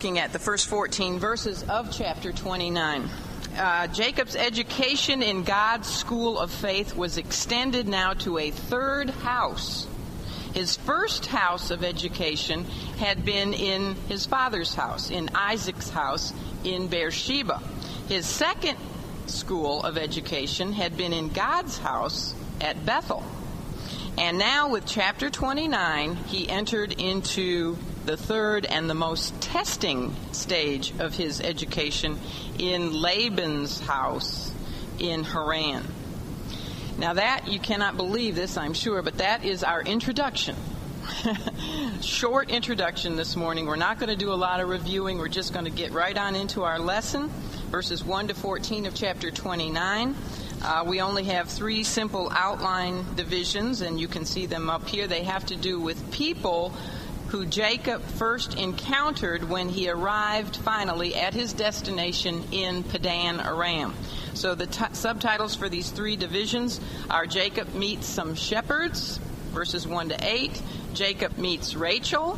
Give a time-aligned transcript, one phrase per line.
[0.00, 3.06] looking at the first 14 verses of chapter 29.
[3.54, 9.86] Uh, Jacob's education in God's school of faith was extended now to a third house.
[10.54, 12.64] His first house of education
[12.96, 16.32] had been in his father's house, in Isaac's house
[16.64, 17.60] in Beersheba.
[18.08, 18.78] His second
[19.26, 23.22] school of education had been in God's house at Bethel.
[24.16, 27.76] And now, with chapter 29, he entered into
[28.06, 32.18] the third and the most testing stage of his education
[32.58, 34.52] in Laban's house
[34.98, 35.84] in Haran.
[36.98, 40.56] Now, that, you cannot believe this, I'm sure, but that is our introduction.
[42.02, 43.66] Short introduction this morning.
[43.66, 45.18] We're not going to do a lot of reviewing.
[45.18, 47.30] We're just going to get right on into our lesson,
[47.70, 50.14] verses 1 to 14 of chapter 29.
[50.62, 55.06] Uh, we only have three simple outline divisions, and you can see them up here.
[55.06, 56.74] They have to do with people
[57.30, 63.94] who Jacob first encountered when he arrived finally at his destination in Padan Aram.
[64.34, 69.18] So the t- subtitles for these three divisions are Jacob meets some shepherds,
[69.52, 70.60] verses 1 to 8,
[70.92, 72.36] Jacob meets Rachel,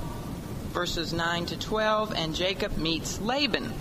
[0.73, 3.73] verses 9 to 12, and Jacob meets Laban,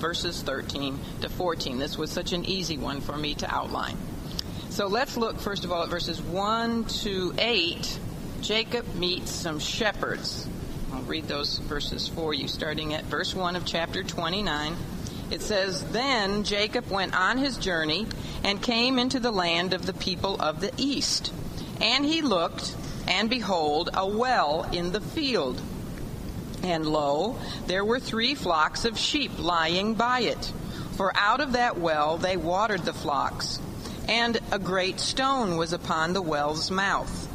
[0.00, 1.78] verses 13 to 14.
[1.78, 3.96] This was such an easy one for me to outline.
[4.68, 8.00] So let's look first of all at verses 1 to 8.
[8.42, 10.46] Jacob meets some shepherds.
[10.98, 14.74] I'll read those verses for you, starting at verse 1 of chapter 29.
[15.30, 18.08] It says, Then Jacob went on his journey
[18.42, 21.32] and came into the land of the people of the east.
[21.80, 22.74] And he looked,
[23.06, 25.62] and behold, a well in the field.
[26.64, 27.38] And lo,
[27.68, 30.52] there were three flocks of sheep lying by it.
[30.96, 33.60] For out of that well they watered the flocks.
[34.08, 37.27] And a great stone was upon the well's mouth.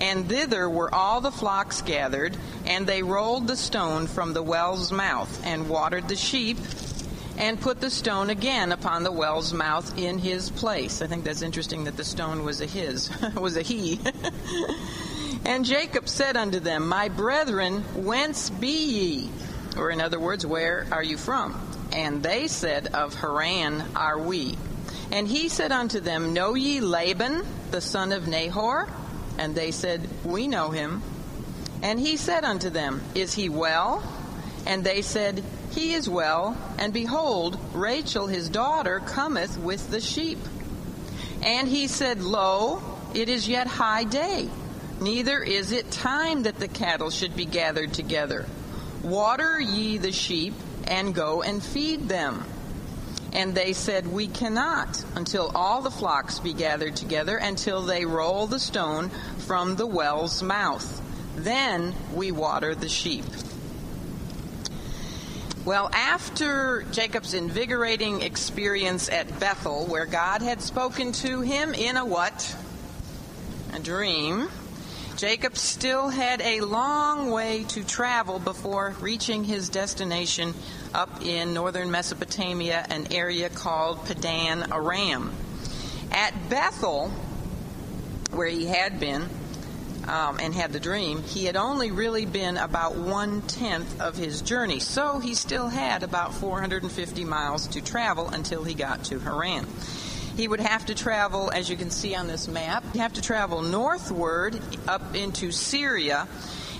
[0.00, 4.90] And thither were all the flocks gathered, and they rolled the stone from the well's
[4.90, 6.56] mouth, and watered the sheep,
[7.36, 11.02] and put the stone again upon the well's mouth in his place.
[11.02, 14.00] I think that's interesting that the stone was a his, was a he.
[15.44, 19.30] and Jacob said unto them, My brethren, whence be ye?
[19.76, 21.60] Or in other words, where are you from?
[21.92, 24.56] And they said, Of Haran are we.
[25.12, 28.88] And he said unto them, Know ye Laban, the son of Nahor?
[29.38, 31.02] And they said, We know him.
[31.82, 34.02] And he said unto them, Is he well?
[34.66, 36.56] And they said, He is well.
[36.78, 40.38] And behold, Rachel his daughter cometh with the sheep.
[41.42, 42.82] And he said, Lo,
[43.14, 44.48] it is yet high day,
[45.00, 48.46] neither is it time that the cattle should be gathered together.
[49.02, 50.52] Water ye the sheep,
[50.86, 52.44] and go and feed them.
[53.32, 58.46] And they said, We cannot until all the flocks be gathered together, until they roll
[58.46, 59.10] the stone
[59.46, 61.00] from the well's mouth.
[61.36, 63.24] Then we water the sheep.
[65.64, 72.04] Well, after Jacob's invigorating experience at Bethel, where God had spoken to him in a
[72.04, 72.56] what?
[73.74, 74.48] A dream.
[75.20, 80.54] Jacob still had a long way to travel before reaching his destination
[80.94, 85.30] up in northern Mesopotamia, an area called Padan Aram.
[86.10, 87.10] At Bethel,
[88.30, 89.28] where he had been
[90.08, 94.40] um, and had the dream, he had only really been about one tenth of his
[94.40, 99.66] journey, so he still had about 450 miles to travel until he got to Haran
[100.36, 103.62] he would have to travel, as you can see on this map, have to travel
[103.62, 106.28] northward up into Syria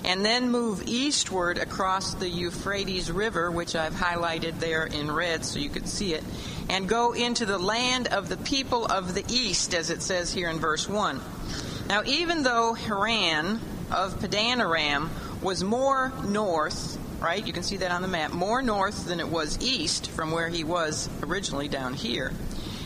[0.03, 5.59] and then move eastward across the Euphrates River, which I've highlighted there in red so
[5.59, 6.23] you could see it,
[6.69, 10.49] and go into the land of the people of the east, as it says here
[10.49, 11.21] in verse 1.
[11.87, 13.59] Now, even though Haran
[13.91, 15.09] of Padanaram
[15.41, 19.27] was more north, right, you can see that on the map, more north than it
[19.27, 22.31] was east from where he was originally down here,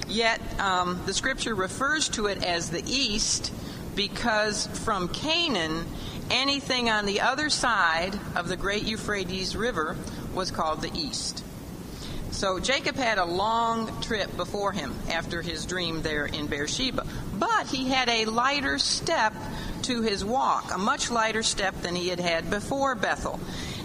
[0.07, 3.51] Yet um, the scripture refers to it as the east
[3.95, 5.85] because from Canaan,
[6.29, 9.95] anything on the other side of the great Euphrates River
[10.33, 11.43] was called the east.
[12.31, 17.05] So Jacob had a long trip before him after his dream there in Beersheba.
[17.40, 19.34] But he had a lighter step
[19.84, 23.40] to his walk, a much lighter step than he had had before Bethel.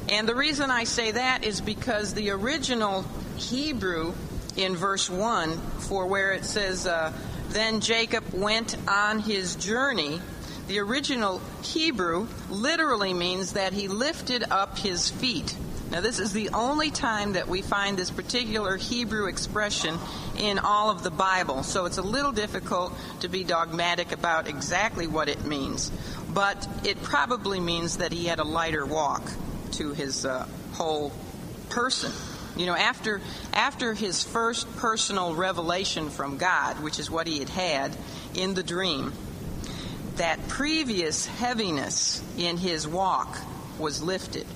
[0.09, 3.05] And the reason I say that is because the original
[3.37, 4.15] Hebrew
[4.57, 7.13] in verse 1 for where it says, uh,
[7.51, 10.21] Then Jacob went on his journey.
[10.69, 15.57] The original Hebrew literally means that he lifted up his feet.
[15.91, 19.99] Now, this is the only time that we find this particular Hebrew expression
[20.39, 25.09] in all of the Bible, so it's a little difficult to be dogmatic about exactly
[25.09, 25.91] what it means.
[26.33, 29.23] But it probably means that he had a lighter walk
[29.73, 31.13] to his uh, whole
[31.71, 32.13] person.
[32.57, 33.21] You know, after
[33.53, 37.97] after his first personal revelation from God, which is what he had had
[38.35, 39.13] in the dream,
[40.17, 43.39] that previous heaviness in his walk
[43.79, 44.47] was lifted.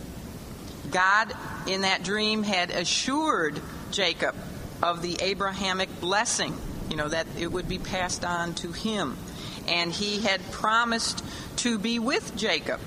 [0.90, 1.32] God
[1.66, 3.60] in that dream had assured
[3.90, 4.34] Jacob
[4.82, 6.54] of the Abrahamic blessing,
[6.90, 9.16] you know, that it would be passed on to him.
[9.66, 11.24] And he had promised
[11.56, 12.80] to be with Jacob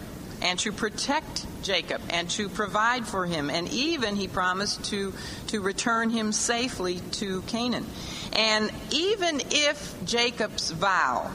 [0.43, 3.49] and to protect Jacob and to provide for him.
[3.49, 5.13] And even he promised to,
[5.47, 7.85] to return him safely to Canaan.
[8.33, 11.31] And even if Jacob's vow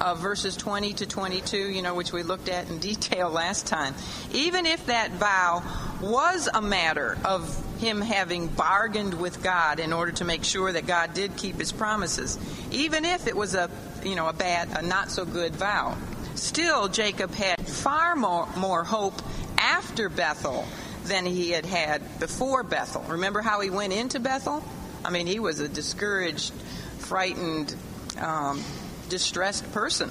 [0.00, 3.94] of verses 20 to 22, you know, which we looked at in detail last time,
[4.32, 5.62] even if that vow
[6.02, 10.86] was a matter of him having bargained with God in order to make sure that
[10.86, 12.38] God did keep his promises,
[12.70, 13.70] even if it was a,
[14.04, 15.96] you know, a bad, a not so good vow,
[16.34, 19.20] still Jacob had far more, more hope
[19.62, 20.66] after Bethel
[21.04, 23.02] than he had had before Bethel.
[23.08, 24.62] Remember how he went into Bethel?
[25.04, 26.52] I mean, he was a discouraged,
[26.98, 27.74] frightened,
[28.20, 28.62] um,
[29.08, 30.10] distressed person.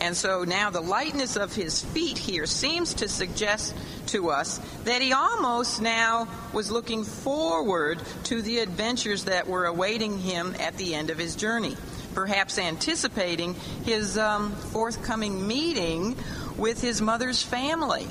[0.00, 3.74] And so now the lightness of his feet here seems to suggest
[4.08, 10.18] to us that he almost now was looking forward to the adventures that were awaiting
[10.18, 11.76] him at the end of his journey,
[12.14, 13.54] perhaps anticipating
[13.84, 16.14] his um, forthcoming meeting
[16.58, 18.06] with his mother's family.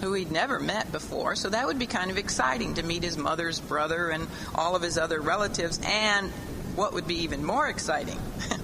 [0.00, 3.16] Who he'd never met before, so that would be kind of exciting to meet his
[3.16, 6.30] mother's brother and all of his other relatives, and
[6.76, 8.18] what would be even more exciting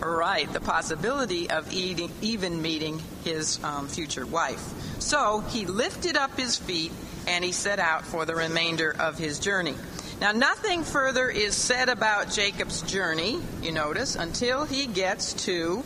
[0.00, 4.62] right, the possibility of eating, even meeting his um, future wife.
[5.00, 6.92] So he lifted up his feet
[7.26, 9.74] and he set out for the remainder of his journey.
[10.20, 15.82] Now, nothing further is said about Jacob's journey, you notice, until he gets to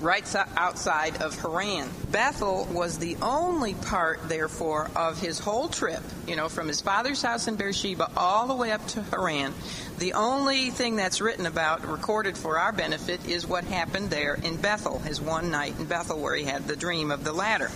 [0.00, 1.88] right outside of Haran.
[2.10, 7.22] Bethel was the only part, therefore, of his whole trip, you know, from his father's
[7.22, 9.54] house in Beersheba all the way up to Haran.
[9.98, 14.56] The only thing that's written about, recorded for our benefit, is what happened there in
[14.56, 17.70] Bethel, his one night in Bethel where he had the dream of the ladder.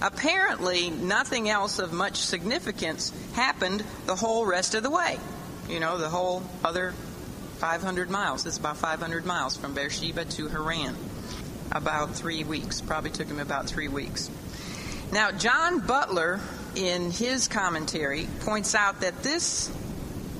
[0.00, 5.18] Apparently, nothing else of much significance happened the whole rest of the way.
[5.68, 6.94] You know, the whole other
[7.58, 8.46] 500 miles.
[8.46, 10.96] It's about 500 miles from Beersheba to Haran
[11.72, 12.80] about three weeks.
[12.80, 14.30] Probably took him about three weeks.
[15.12, 16.40] Now, John Butler,
[16.74, 19.70] in his commentary, points out that this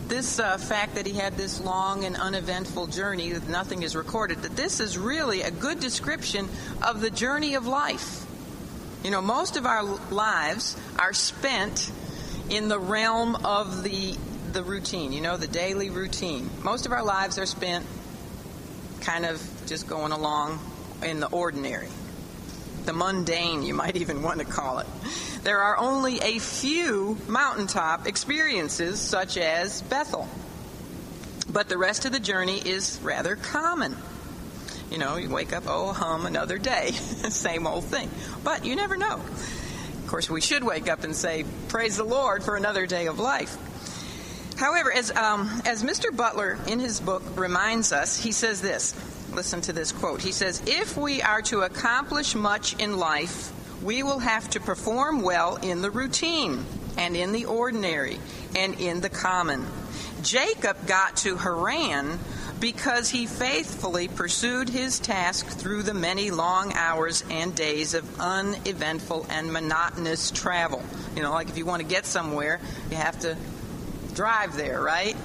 [0.08, 4.38] this uh, fact that he had this long and uneventful journey, that nothing is recorded,
[4.42, 6.48] that this is really a good description
[6.82, 8.24] of the journey of life.
[9.04, 11.92] You know, most of our lives are spent
[12.48, 14.16] in the realm of the
[14.52, 16.48] the routine, you know, the daily routine.
[16.62, 17.84] Most of our lives are spent
[19.02, 20.58] kind of just going along
[21.02, 21.88] in the ordinary,
[22.84, 24.86] the mundane, you might even want to call it.
[25.42, 30.28] There are only a few mountaintop experiences, such as Bethel.
[31.50, 33.96] But the rest of the journey is rather common.
[34.90, 36.90] You know, you wake up, oh, hum, another day.
[36.92, 38.10] Same old thing.
[38.42, 39.14] But you never know.
[39.14, 43.18] Of course, we should wake up and say, Praise the Lord for another day of
[43.18, 43.56] life.
[44.56, 46.14] However, as, um, as Mr.
[46.14, 48.94] Butler in his book reminds us, he says this
[49.32, 50.20] Listen to this quote.
[50.22, 53.52] He says, If we are to accomplish much in life,
[53.82, 56.64] we will have to perform well in the routine
[56.96, 58.18] and in the ordinary
[58.56, 59.64] and in the common.
[60.22, 62.18] Jacob got to Haran
[62.58, 69.26] because he faithfully pursued his task through the many long hours and days of uneventful
[69.30, 70.82] and monotonous travel.
[71.14, 73.36] You know, like if you want to get somewhere, you have to
[74.14, 75.16] drive there, right?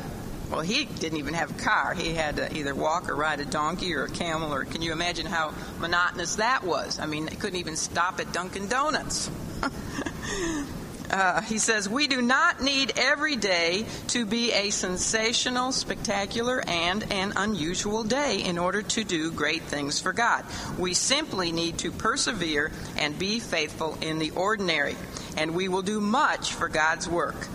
[0.51, 1.93] Well, he didn't even have a car.
[1.93, 4.91] He had to either walk or ride a donkey or a camel, or can you
[4.91, 6.99] imagine how monotonous that was?
[6.99, 9.29] I mean, they couldn't even stop at Dunkin' Donuts.
[11.13, 17.03] Uh, he says, We do not need every day to be a sensational, spectacular, and
[17.11, 20.43] an unusual day in order to do great things for God.
[20.79, 24.95] We simply need to persevere and be faithful in the ordinary,
[25.37, 27.47] and we will do much for God's work.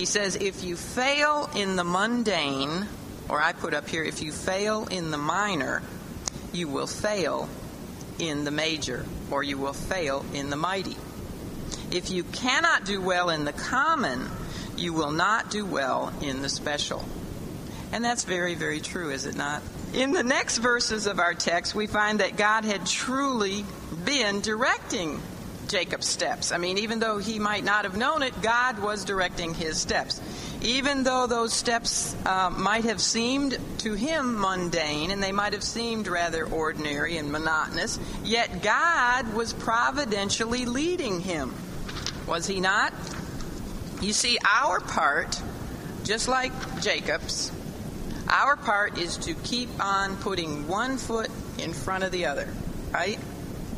[0.00, 2.86] He says, if you fail in the mundane,
[3.28, 5.82] or I put up here, if you fail in the minor,
[6.54, 7.50] you will fail
[8.18, 10.96] in the major, or you will fail in the mighty.
[11.92, 14.26] If you cannot do well in the common,
[14.74, 17.04] you will not do well in the special.
[17.92, 19.60] And that's very, very true, is it not?
[19.92, 23.66] In the next verses of our text, we find that God had truly
[24.06, 25.20] been directing
[25.70, 26.50] Jacob's steps.
[26.50, 30.20] I mean, even though he might not have known it, God was directing his steps.
[30.62, 35.62] Even though those steps uh, might have seemed to him mundane and they might have
[35.62, 41.54] seemed rather ordinary and monotonous, yet God was providentially leading him.
[42.26, 42.92] Was he not?
[44.02, 45.40] You see, our part,
[46.02, 47.52] just like Jacob's,
[48.28, 52.48] our part is to keep on putting one foot in front of the other,
[52.92, 53.20] right?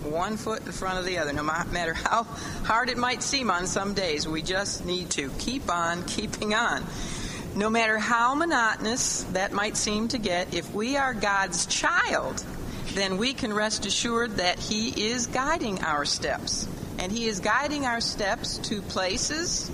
[0.05, 2.25] One foot in front of the other, no matter how
[2.65, 4.27] hard it might seem on some days.
[4.27, 6.85] We just need to keep on keeping on.
[7.55, 12.45] No matter how monotonous that might seem to get, if we are God's child,
[12.95, 16.67] then we can rest assured that He is guiding our steps.
[16.99, 19.71] And He is guiding our steps to places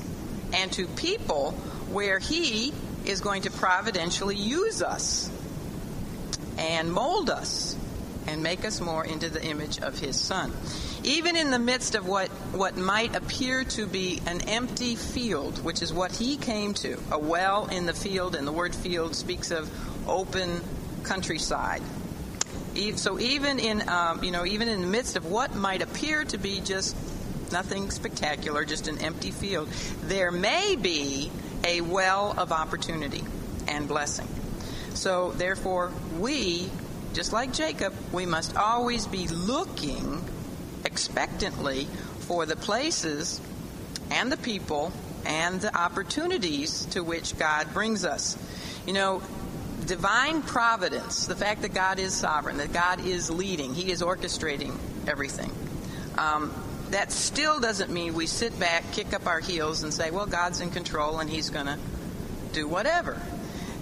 [0.52, 1.52] and to people
[1.90, 2.73] where He
[3.06, 5.30] is going to providentially use us
[6.58, 7.77] and mold us
[8.28, 10.52] and make us more into the image of His Son.
[11.02, 15.82] Even in the midst of what, what might appear to be an empty field, which
[15.82, 19.50] is what He came to, a well in the field, and the word field speaks
[19.50, 19.68] of
[20.06, 20.61] open
[21.02, 21.82] countryside.
[22.94, 26.38] So even in um, you know even in the midst of what might appear to
[26.38, 26.94] be just
[27.50, 29.68] nothing spectacular, just an empty field,
[30.02, 31.32] there may be
[31.64, 33.25] a well of opportunity
[33.66, 34.28] and blessing.
[34.94, 36.68] So therefore, we,
[37.12, 40.25] just like Jacob, we must always be looking
[40.85, 41.87] expectantly
[42.21, 43.41] for the places
[44.11, 44.93] and the people
[45.25, 48.37] and the opportunities to which God brings us.
[48.87, 49.23] You know,
[49.87, 54.77] divine providence, the fact that God is sovereign, that God is leading, He is orchestrating
[55.07, 55.50] everything.
[56.17, 56.53] Um,
[56.91, 60.61] that still doesn't mean we sit back, kick up our heels, and say, well, God's
[60.61, 61.79] in control and He's going to
[62.53, 63.21] do whatever.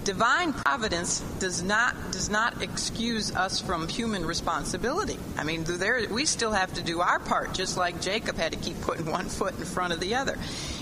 [0.07, 5.19] Divine providence does not does not excuse us from human responsibility.
[5.37, 8.57] I mean, there we still have to do our part, just like Jacob had to
[8.57, 10.37] keep putting one foot in front of the other.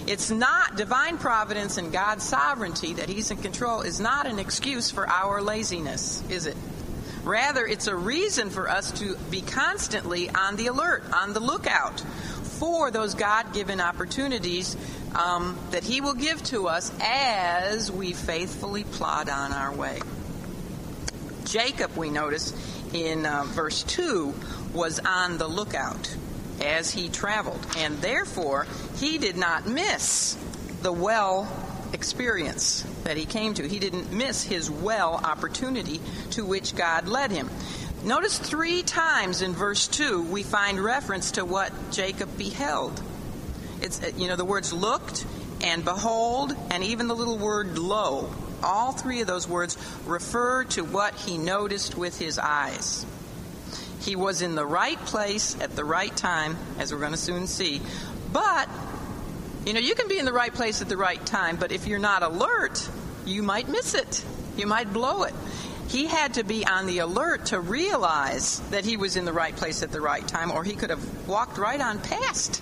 [0.06, 4.92] It's not divine providence and God's sovereignty that He's in control is not an excuse
[4.92, 6.56] for our laziness, is it?
[7.24, 12.00] Rather, it's a reason for us to be constantly on the alert, on the lookout
[12.60, 14.78] for those God given opportunities
[15.16, 20.00] um, that He will give to us as we faithfully plod on our way.
[21.46, 22.54] Jacob, we notice
[22.94, 24.34] in uh, verse 2,
[24.74, 26.16] was on the lookout
[26.62, 28.68] as he traveled, and therefore
[28.98, 30.38] he did not miss
[30.82, 31.48] the well
[31.94, 33.68] experience that he came to.
[33.68, 37.50] He didn't miss his well opportunity to which God led him.
[38.04, 43.02] Notice three times in verse 2 we find reference to what Jacob beheld.
[43.86, 45.28] It's you know the words looked
[45.62, 48.34] and behold and even the little word lo.
[48.64, 49.78] All three of those words
[50.08, 53.06] refer to what he noticed with his eyes.
[54.02, 57.46] He was in the right place at the right time, as we're going to soon
[57.46, 57.80] see.
[58.34, 58.68] But,
[59.68, 61.86] you know, you can be in the right place at the right time, but if
[61.86, 62.90] you're not alert,
[63.26, 64.26] you might miss it.
[64.58, 65.34] You might blow it.
[65.90, 69.56] He had to be on the alert to realize that he was in the right
[69.56, 72.62] place at the right time, or he could have walked right on past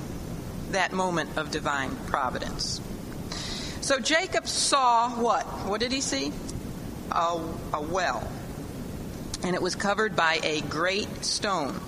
[0.73, 2.81] that moment of divine providence.
[3.81, 5.43] So Jacob saw what?
[5.67, 6.31] What did he see?
[7.11, 7.39] A,
[7.73, 8.27] a well
[9.43, 11.79] and it was covered by a great stone.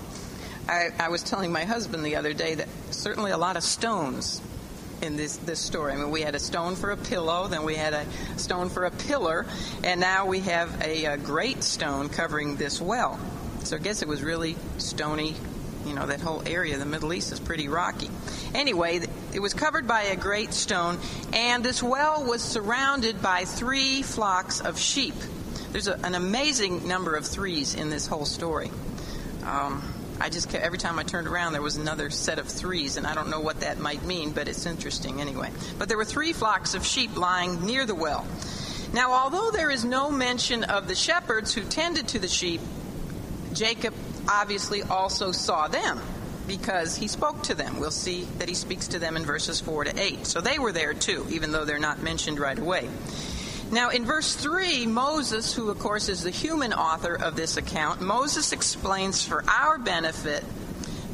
[0.67, 4.41] I, I, was telling my husband the other day that certainly a lot of stones
[5.01, 5.93] in this, this story.
[5.93, 8.05] I mean, we had a stone for a pillow, then we had a
[8.37, 9.45] stone for a pillar,
[9.83, 13.19] and now we have a, a great stone covering this well.
[13.63, 15.35] So I guess it was really stony.
[15.85, 18.09] You know, that whole area, of the Middle East, is pretty rocky.
[18.53, 19.01] Anyway,
[19.33, 20.97] it was covered by a great stone,
[21.31, 25.15] and this well was surrounded by three flocks of sheep.
[25.71, 28.71] There's a, an amazing number of threes in this whole story.
[29.43, 29.83] Um,
[30.19, 33.05] I just kept, every time I turned around, there was another set of threes, and
[33.05, 35.51] I don't know what that might mean, but it's interesting anyway.
[35.77, 38.25] But there were three flocks of sheep lying near the well.
[38.93, 42.61] Now, although there is no mention of the shepherds who tended to the sheep,
[43.53, 43.93] Jacob
[44.27, 45.99] obviously also saw them
[46.47, 47.79] because he spoke to them.
[47.79, 50.25] We'll see that he speaks to them in verses 4 to 8.
[50.25, 52.89] So they were there too, even though they're not mentioned right away.
[53.71, 57.99] Now, in verse 3, Moses, who of course is the human author of this account,
[57.99, 60.43] Moses explains for our benefit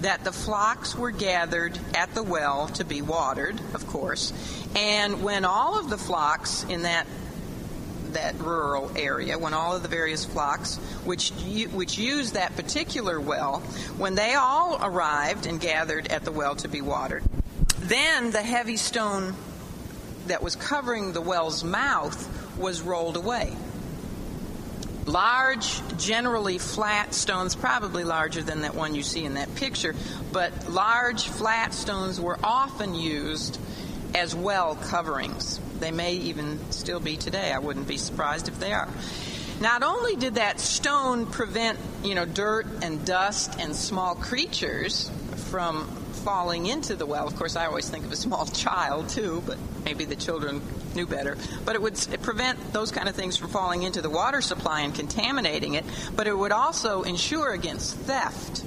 [0.01, 4.33] that the flocks were gathered at the well to be watered, of course,
[4.75, 7.05] and when all of the flocks in that
[8.13, 11.31] that rural area, when all of the various flocks which
[11.71, 13.59] which used that particular well,
[13.97, 17.23] when they all arrived and gathered at the well to be watered,
[17.79, 19.35] then the heavy stone
[20.27, 23.55] that was covering the well's mouth was rolled away.
[25.05, 29.95] Large, generally flat stones, probably larger than that one you see in that picture,
[30.31, 33.59] but large, flat stones were often used
[34.13, 35.59] as well coverings.
[35.81, 37.51] They may even still be today.
[37.51, 38.87] I wouldn't be surprised if they are.
[39.59, 45.11] Not only did that stone prevent, you know, dirt and dust and small creatures
[45.49, 45.85] from
[46.23, 47.27] falling into the well.
[47.27, 50.61] Of course, I always think of a small child too, but maybe the children
[50.95, 51.37] knew better.
[51.65, 54.93] But it would prevent those kind of things from falling into the water supply and
[54.93, 55.85] contaminating it,
[56.15, 58.63] but it would also ensure against theft.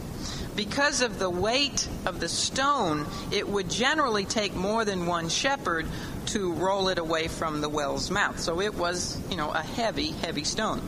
[0.57, 5.87] Because of the weight of the stone, it would generally take more than one shepherd
[6.29, 8.39] to roll it away from the well's mouth.
[8.41, 10.81] So it was, you know, a heavy, heavy stone.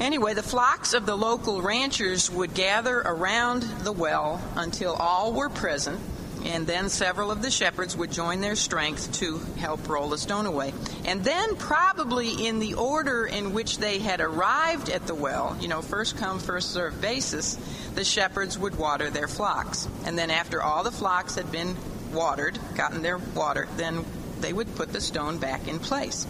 [0.00, 5.48] Anyway, the flocks of the local ranchers would gather around the well until all were
[5.48, 6.00] present,
[6.44, 10.46] and then several of the shepherds would join their strength to help roll the stone
[10.46, 10.74] away.
[11.04, 15.68] And then, probably in the order in which they had arrived at the well, you
[15.68, 17.54] know, first come, first served basis,
[17.94, 19.86] the shepherds would water their flocks.
[20.04, 21.76] And then, after all the flocks had been
[22.12, 24.04] watered, gotten their water, then
[24.40, 26.26] they would put the stone back in place.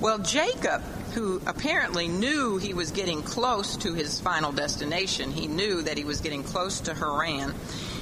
[0.00, 0.82] Well, Jacob,
[1.14, 6.04] who apparently knew he was getting close to his final destination, he knew that he
[6.04, 7.54] was getting close to Haran,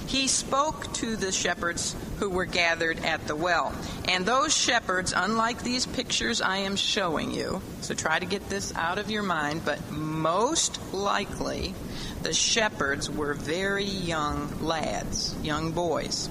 [0.06, 3.72] he spoke to the shepherds who were gathered at the well.
[4.08, 8.74] And those shepherds, unlike these pictures I am showing you, so try to get this
[8.74, 11.74] out of your mind, but most likely
[12.22, 16.28] the shepherds were very young lads, young boys,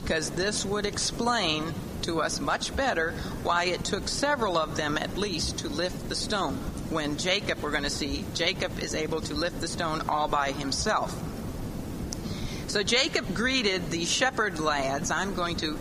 [0.00, 3.10] because this would explain to us much better
[3.42, 6.54] why it took several of them at least to lift the stone.
[6.88, 10.52] When Jacob, we're going to see, Jacob is able to lift the stone all by
[10.52, 11.12] himself.
[12.68, 15.10] So Jacob greeted the shepherd lads.
[15.10, 15.76] I'm going to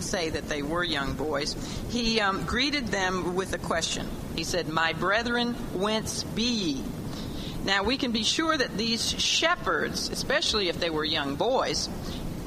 [0.00, 1.54] say that they were young boys.
[1.90, 4.08] He um, greeted them with a question.
[4.34, 6.84] He said, My brethren, whence be ye?
[7.64, 11.90] Now, we can be sure that these shepherds, especially if they were young boys,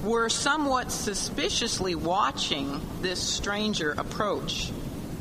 [0.03, 4.71] were somewhat suspiciously watching this stranger approach.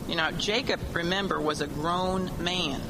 [0.09, 2.81] You know, Jacob, remember, was a grown man.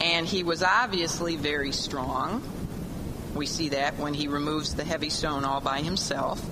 [0.00, 2.42] And he was obviously very strong.
[3.34, 6.42] We see that when he removes the heavy stone all by himself.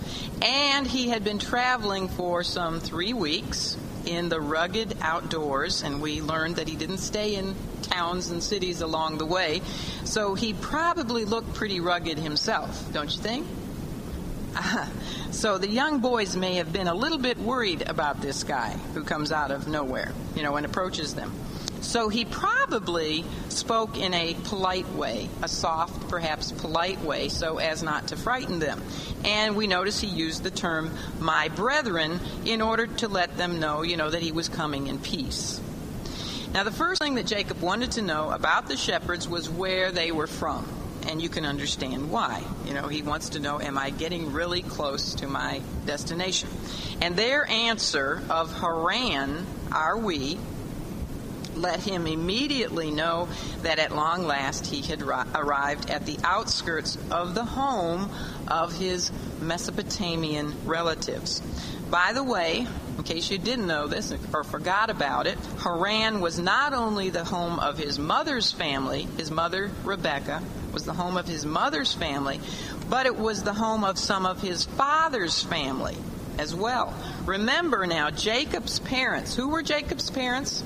[0.42, 6.22] And he had been traveling for some three weeks in the rugged outdoors, and we
[6.22, 9.60] learned that he didn't stay in towns and cities along the way.
[10.04, 13.46] So he probably looked pretty rugged himself, don't you think?
[15.30, 19.04] so the young boys may have been a little bit worried about this guy who
[19.04, 21.32] comes out of nowhere, you know, and approaches them.
[21.80, 27.82] So he probably spoke in a polite way, a soft, perhaps polite way, so as
[27.82, 28.82] not to frighten them.
[29.24, 33.82] And we notice he used the term my brethren in order to let them know,
[33.82, 35.60] you know, that he was coming in peace.
[36.52, 40.10] Now, the first thing that Jacob wanted to know about the shepherds was where they
[40.10, 40.66] were from
[41.06, 42.42] and you can understand why.
[42.66, 46.48] You know, he wants to know, am I getting really close to my destination?
[47.00, 50.38] And their answer of Haran are we
[51.58, 53.28] let him immediately know
[53.62, 58.10] that at long last he had arrived at the outskirts of the home
[58.46, 61.40] of his Mesopotamian relatives.
[61.90, 66.38] By the way, in case you didn't know this or forgot about it, Haran was
[66.38, 71.26] not only the home of his mother's family, his mother Rebecca, was the home of
[71.26, 72.40] his mother's family,
[72.88, 75.96] but it was the home of some of his father's family
[76.38, 76.94] as well.
[77.24, 79.34] Remember now, Jacob's parents.
[79.34, 80.62] Who were Jacob's parents?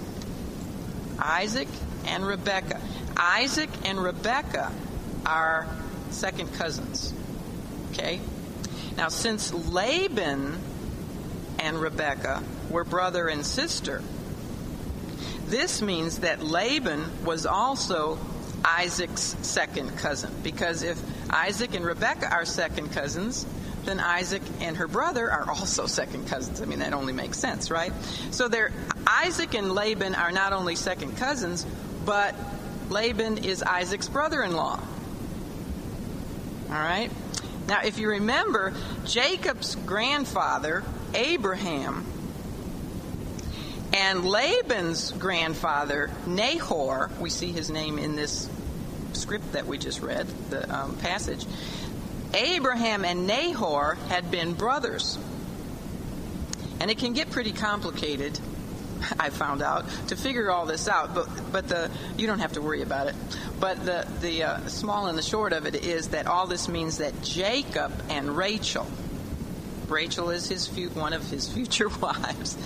[1.19, 1.69] Isaac
[2.07, 2.81] and Rebekah.
[3.17, 4.73] Isaac and Rebekah
[5.25, 5.67] are
[6.11, 7.15] second cousins.
[7.93, 8.21] Okay?
[8.97, 10.59] Now, since Laban
[11.59, 14.03] and Rebekah were brother and sister,
[15.47, 18.19] this means that Laban was also
[18.65, 20.33] Isaac's second cousin.
[20.43, 23.47] Because if Isaac and Rebekah are second cousins,
[23.85, 26.61] then Isaac and her brother are also second cousins.
[26.61, 27.93] I mean, that only makes sense, right?
[28.31, 28.73] So they're,
[29.07, 31.67] Isaac and Laban are not only second cousins,
[32.05, 32.35] but
[32.91, 34.79] Laban is Isaac's brother in law.
[36.69, 37.11] All right?
[37.67, 38.73] Now, if you remember,
[39.05, 40.83] Jacob's grandfather,
[41.15, 42.05] Abraham,
[43.93, 48.49] and Laban's grandfather, Nahor, we see his name in this
[49.13, 51.45] script that we just read, the um, passage.
[52.35, 55.19] Abraham and Nahor had been brothers.
[56.81, 58.39] And it can get pretty complicated,
[59.21, 61.15] I found out, to figure all this out.
[61.15, 63.15] But but the you don't have to worry about it.
[63.61, 66.99] But the the uh, small and the short of it is that all this means
[66.99, 68.87] that Jacob and Rachel
[69.89, 72.57] Rachel is his one of his future wives.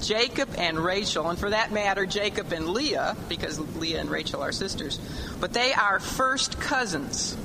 [0.00, 4.52] Jacob and Rachel, and for that matter, Jacob and Leah, because Leah and Rachel are
[4.52, 4.98] sisters,
[5.40, 7.36] but they are first cousins.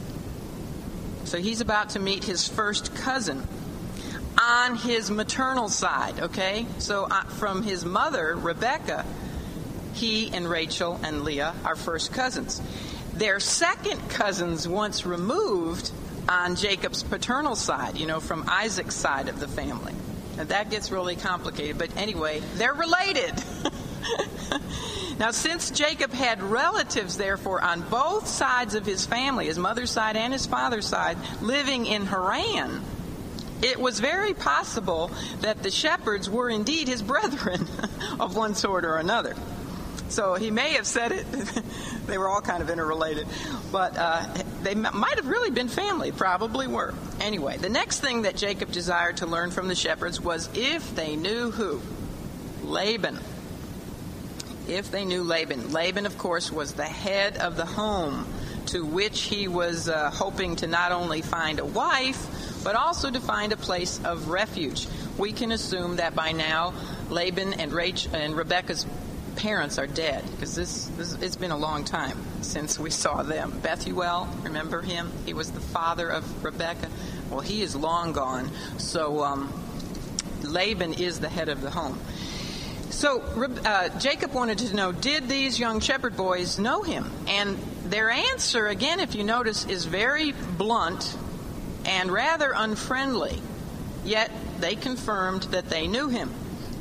[1.26, 3.48] So he's about to meet his first cousin
[4.42, 6.65] on his maternal side, okay?
[6.80, 9.06] So uh, from his mother, Rebecca,
[9.94, 12.62] he and Rachel and Leah are first cousins.
[13.13, 15.92] They're second cousins, once removed,
[16.30, 19.94] on Jacob's paternal side, you know, from Isaac's side of the family.
[20.38, 21.78] And that gets really complicated.
[21.78, 23.34] But anyway, they're related.
[25.20, 30.15] now, since Jacob had relatives, therefore, on both sides of his family, his mother's side
[30.15, 32.82] and his father's side, living in Haran,
[33.62, 35.12] it was very possible
[35.42, 37.68] that the shepherds were indeed his brethren
[38.20, 39.36] of one sort or another.
[40.10, 41.26] So he may have said it.
[42.08, 43.28] they were all kind of interrelated.
[43.72, 44.26] But uh,
[44.63, 46.93] they might have really been family, probably were.
[47.19, 51.15] Anyway, the next thing that Jacob desired to learn from the shepherds was if they
[51.15, 51.82] knew who?
[52.63, 53.19] Laban.
[54.67, 55.72] If they knew Laban.
[55.72, 58.28] Laban, of course, was the head of the home
[58.67, 63.19] to which he was uh, hoping to not only find a wife, but also to
[63.19, 64.88] find a place of refuge.
[65.17, 66.74] We can assume that by now
[67.10, 68.86] Laban and, Rachel, and Rebecca's
[69.39, 73.58] parents are dead because this, this, it's been a long time since we saw them.
[73.62, 75.10] Bethuel, remember him?
[75.25, 76.89] He was the father of Rebecca.
[77.30, 78.52] Well, he is long gone.
[78.78, 79.54] So um,
[80.43, 81.97] Laban is the head of the home.
[82.89, 83.21] So
[83.63, 87.10] uh, Jacob wanted to know did these young shepherd boys know him?
[87.30, 91.15] And their answer, again, if you notice, is very blunt
[91.86, 93.41] and rather unfriendly.
[94.04, 96.30] Yet they confirmed that they knew him.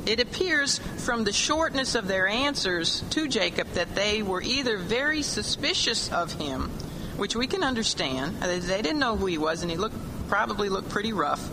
[0.05, 5.21] It appears from the shortness of their answers to Jacob that they were either very
[5.21, 6.69] suspicious of him,
[7.17, 8.37] which we can understand.
[8.41, 9.95] They didn't know who he was, and he looked
[10.29, 11.43] probably looked pretty rough,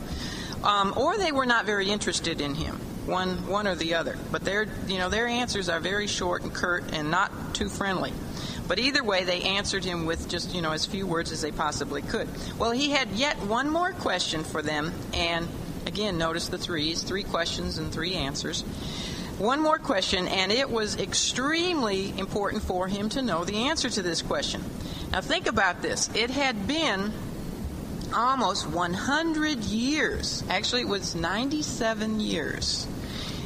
[0.63, 2.79] um, or they were not very interested in him.
[3.07, 4.19] One, one or the other.
[4.33, 8.13] But their, you know, their answers are very short and curt and not too friendly.
[8.67, 11.53] But either way, they answered him with just, you know, as few words as they
[11.53, 12.29] possibly could.
[12.59, 15.47] Well, he had yet one more question for them, and
[15.87, 18.63] Again, notice the threes three questions and three answers.
[19.39, 24.03] One more question, and it was extremely important for him to know the answer to
[24.03, 24.65] this question.
[25.13, 26.11] Now, think about this.
[26.15, 27.13] It had been
[28.15, 32.87] almost 100 years, actually, it was 97 years,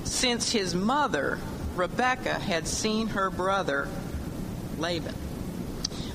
[0.04, 1.38] since his mother,
[1.76, 3.88] Rebecca, had seen her brother,
[4.78, 5.14] Laban.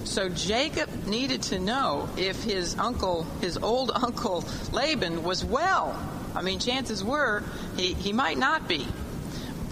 [0.06, 6.00] So Jacob needed to know if his uncle, his old uncle Laban, was well.
[6.36, 7.44] I mean, chances were
[7.78, 8.86] he, he might not be.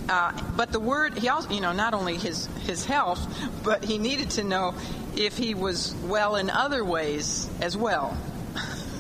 [0.10, 3.26] Uh, but the word, he also, you know, not only his, his health,
[3.64, 4.76] but he needed to know
[5.16, 8.18] if he was well in other ways as well.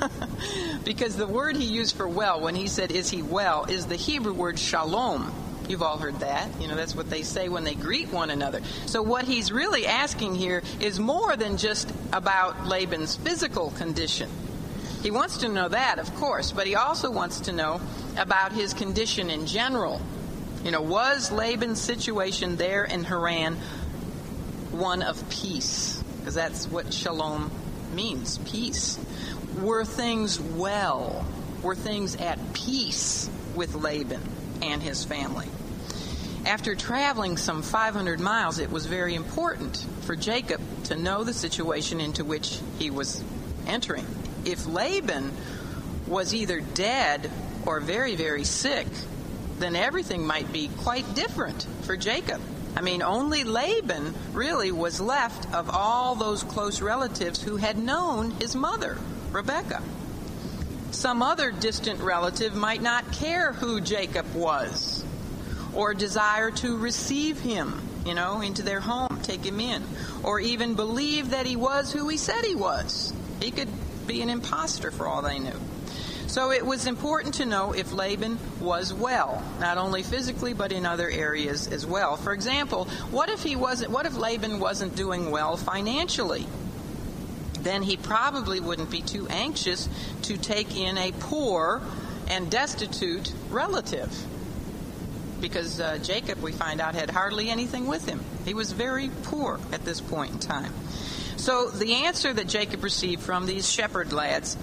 [0.86, 3.95] because the word he used for well, when he said, is he well, is the
[3.95, 5.34] Hebrew word shalom.
[5.67, 6.49] You've all heard that.
[6.60, 8.62] You know, that's what they say when they greet one another.
[8.86, 14.30] So, what he's really asking here is more than just about Laban's physical condition.
[15.04, 17.80] He wants to know that, of course, but he also wants to know
[18.18, 20.02] about his condition in general.
[20.63, 23.58] You know, was Laban's situation there in Haran
[24.72, 26.02] one of peace?
[26.20, 27.52] Because that's what shalom
[27.94, 28.98] means peace.
[29.62, 31.26] Were things well?
[31.62, 34.22] Were things at peace with Laban?
[34.63, 35.48] and his family.
[36.46, 42.02] After traveling some 500 miles, it was very important for Jacob to know the situation
[42.02, 43.24] into which he was
[43.66, 44.06] entering.
[44.45, 45.32] If Laban
[46.08, 47.29] was either dead
[47.65, 48.88] or very, very sick,
[49.60, 52.41] then everything might be quite different for Jacob.
[52.75, 58.32] I mean, only Laban really was left of all those close relatives who had known
[58.32, 58.97] his mother,
[59.32, 59.84] Rebekah
[60.93, 65.03] some other distant relative might not care who Jacob was
[65.73, 69.84] or desire to receive him, you know, into their home, take him in,
[70.23, 73.12] or even believe that he was who he said he was.
[73.41, 73.69] He could
[74.08, 75.60] be an impostor for all they knew.
[76.28, 80.86] So it was important to know if Laban was well, not only physically but in
[80.86, 82.18] other areas as well.
[82.18, 86.48] For example, what if he wasn't what if Laban wasn't doing well financially?
[87.63, 89.89] then he probably wouldn't be too anxious
[90.24, 91.82] to take in a poor
[92.28, 94.12] and destitute relative.
[95.42, 98.22] Because uh, Jacob, we find out, had hardly anything with him.
[98.46, 100.74] He was very poor at this point in time.
[101.43, 104.56] So the answer that Jacob received from these shepherd lads,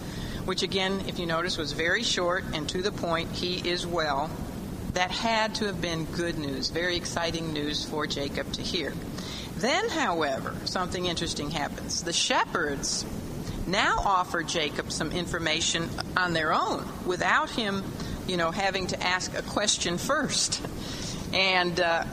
[0.47, 4.31] which again, if you notice, was very short and to the point, he is well,
[4.95, 8.95] that had to have been good news, very exciting news for Jacob to hear.
[9.59, 12.03] Then, however, something interesting happens.
[12.03, 13.05] The shepherds
[13.67, 17.85] now offer Jacob some information on their own without him,
[18.27, 20.63] you know, having to ask a question first.
[21.35, 22.05] And uh,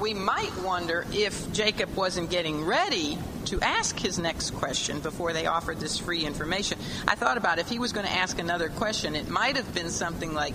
[0.00, 5.46] we might wonder if Jacob wasn't getting ready to ask his next question before they
[5.46, 6.78] offered this free information.
[7.06, 9.90] I thought about if he was going to ask another question, it might have been
[9.90, 10.54] something like,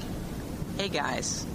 [0.78, 1.46] Hey guys,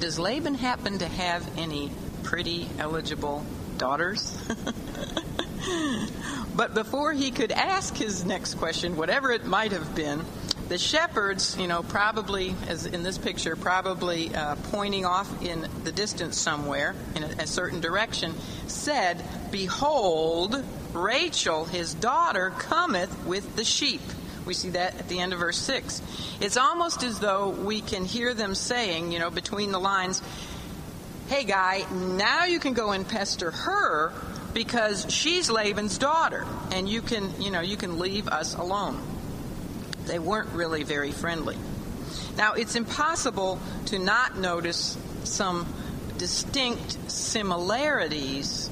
[0.00, 1.90] does Laban happen to have any
[2.22, 3.44] pretty, eligible
[3.78, 4.36] daughters?
[6.54, 10.24] But before he could ask his next question, whatever it might have been,
[10.68, 15.92] the shepherds, you know, probably, as in this picture, probably uh, pointing off in the
[15.92, 18.34] distance somewhere in a, a certain direction,
[18.66, 24.00] said, Behold, Rachel, his daughter, cometh with the sheep.
[24.46, 26.02] We see that at the end of verse 6.
[26.40, 30.22] It's almost as though we can hear them saying, you know, between the lines,
[31.26, 34.12] Hey, guy, now you can go and pester her
[34.52, 39.00] because she's Laban's daughter, and you can, you know, you can leave us alone.
[40.06, 41.56] They weren't really very friendly.
[42.36, 45.66] Now, it's impossible to not notice some
[46.18, 48.70] distinct similarities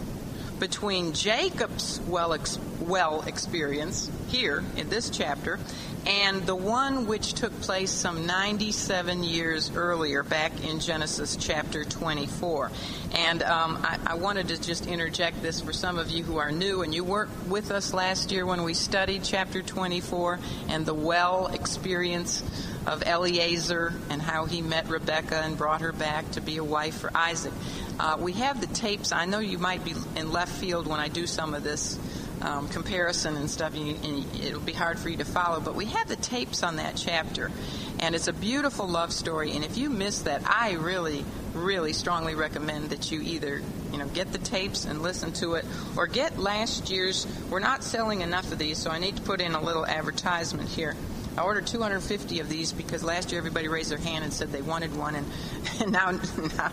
[0.59, 5.59] between Jacob's well, ex- well experience here in this chapter
[6.07, 12.71] and the one which took place some 97 years earlier, back in Genesis chapter 24.
[13.15, 16.51] And um, I, I, wanted to just interject this for some of you who are
[16.51, 20.39] new and you weren't with us last year when we studied chapter 24
[20.69, 22.43] and the well experience
[22.87, 26.99] of Eliezer and how he met Rebecca and brought her back to be a wife
[26.99, 27.53] for Isaac.
[28.01, 29.13] Uh, we have the tapes.
[29.13, 31.99] I know you might be in left field when I do some of this
[32.43, 35.61] um, comparison and stuff, and, you, and it'll be hard for you to follow.
[35.61, 37.51] But we have the tapes on that chapter,
[38.01, 39.53] and it's a beautiful love story.
[39.53, 41.25] And if you miss that, I really,
[41.55, 45.65] really strongly recommend that you either you know get the tapes and listen to it,
[45.97, 47.27] or get last year's.
[47.49, 50.69] We're not selling enough of these, so I need to put in a little advertisement
[50.69, 50.97] here.
[51.37, 54.61] I ordered 250 of these because last year everybody raised their hand and said they
[54.61, 55.27] wanted one, and,
[55.81, 56.11] and now,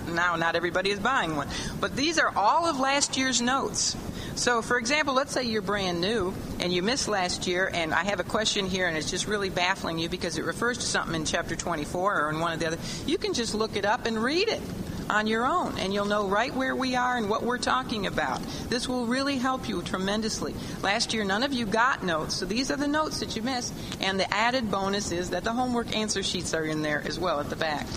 [0.07, 1.47] now not everybody is buying one.
[1.79, 3.95] But these are all of last year's notes.
[4.39, 8.05] So, for example, let's say you're brand new and you missed last year, and I
[8.05, 11.13] have a question here, and it's just really baffling you because it refers to something
[11.13, 12.77] in chapter 24 or in one of the other.
[13.05, 14.61] You can just look it up and read it
[15.09, 18.41] on your own, and you'll know right where we are and what we're talking about.
[18.69, 20.55] This will really help you tremendously.
[20.81, 23.73] Last year, none of you got notes, so these are the notes that you missed,
[23.99, 27.41] and the added bonus is that the homework answer sheets are in there as well
[27.41, 27.87] at the back.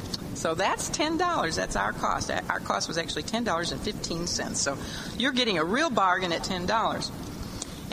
[0.43, 1.55] So that's ten dollars.
[1.55, 2.29] That's our cost.
[2.29, 4.61] Our cost was actually ten dollars and fifteen cents.
[4.61, 4.77] So
[5.17, 7.13] you're getting a real bargain at ten dollars.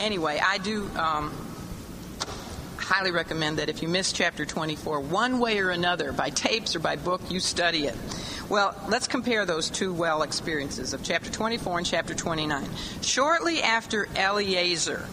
[0.00, 1.32] Anyway, I do um,
[2.76, 6.80] highly recommend that if you miss chapter 24, one way or another, by tapes or
[6.80, 7.94] by book, you study it.
[8.48, 12.68] Well, let's compare those two well experiences of chapter 24 and chapter 29.
[13.00, 15.06] Shortly after Eliezer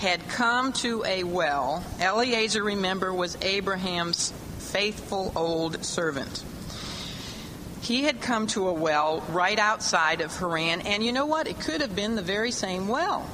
[0.00, 6.42] had come to a well, Eliezer, remember, was Abraham's faithful old servant.
[7.86, 11.46] He had come to a well right outside of Haran, and you know what?
[11.46, 13.30] It could have been the very same well.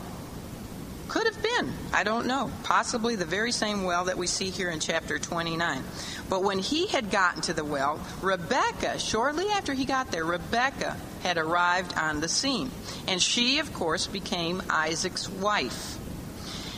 [1.08, 1.72] Could have been.
[1.94, 2.50] I don't know.
[2.62, 5.82] Possibly the very same well that we see here in chapter 29.
[6.28, 10.98] But when he had gotten to the well, Rebecca, shortly after he got there, Rebecca
[11.22, 12.70] had arrived on the scene.
[13.08, 15.96] And she, of course, became Isaac's wife.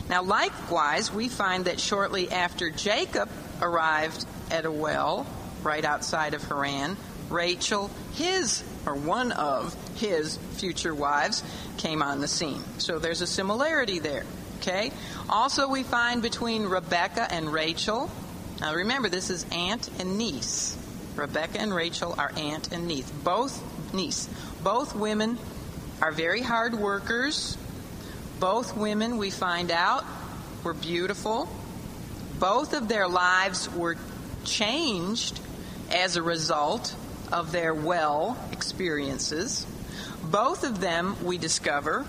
[0.09, 3.29] Now, likewise, we find that shortly after Jacob
[3.61, 5.27] arrived at a well
[5.65, 6.97] right outside of Haran,
[7.31, 11.43] Rachel, his or one of his future wives,
[11.79, 12.63] came on the scene.
[12.79, 14.25] So there's a similarity there.
[14.59, 14.93] Okay?
[15.29, 18.11] Also, we find between Rebecca and Rachel
[18.61, 20.77] now remember, this is aunt and niece.
[21.17, 23.11] Rebecca and Rachel are aunt and niece.
[23.11, 24.29] Both niece.
[24.63, 25.39] Both women
[26.01, 27.59] are very hard workers.
[28.41, 30.05] Both women, we find out,
[30.63, 31.49] were beautiful.
[32.39, 33.97] Both of their lives were
[34.45, 35.41] changed
[35.93, 36.95] as a result
[37.35, 39.67] of their well experiences.
[40.23, 42.07] Both of them, we discover,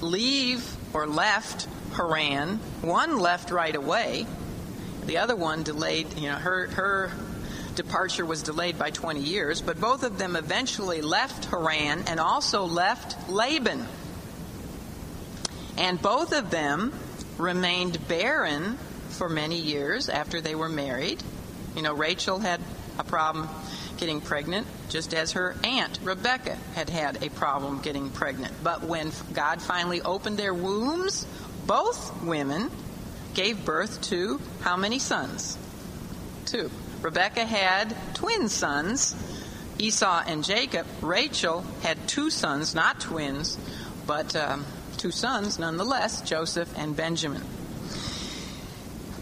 [0.00, 2.58] leave or left Haran.
[2.80, 4.26] One left right away,
[5.06, 7.10] the other one delayed, you know, her, her
[7.74, 12.64] departure was delayed by 20 years, but both of them eventually left Haran and also
[12.64, 13.86] left Laban.
[15.76, 16.92] And both of them
[17.38, 21.20] remained barren for many years after they were married.
[21.74, 22.60] You know, Rachel had
[22.98, 23.48] a problem
[23.98, 28.52] getting pregnant, just as her aunt Rebecca had had a problem getting pregnant.
[28.62, 31.26] But when God finally opened their wombs,
[31.66, 32.70] both women
[33.34, 35.56] gave birth to how many sons?
[36.46, 36.70] Two.
[37.00, 39.16] Rebecca had twin sons,
[39.78, 40.86] Esau and Jacob.
[41.00, 43.58] Rachel had two sons, not twins,
[44.06, 44.64] but um,
[44.98, 47.42] two sons nonetheless, Joseph and Benjamin.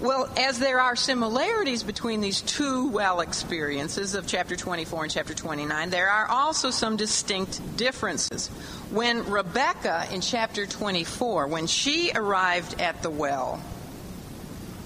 [0.01, 5.35] Well, as there are similarities between these two well experiences of chapter 24 and chapter
[5.35, 8.49] 29, there are also some distinct differences.
[8.91, 13.63] When Rebecca in chapter 24, when she arrived at the well,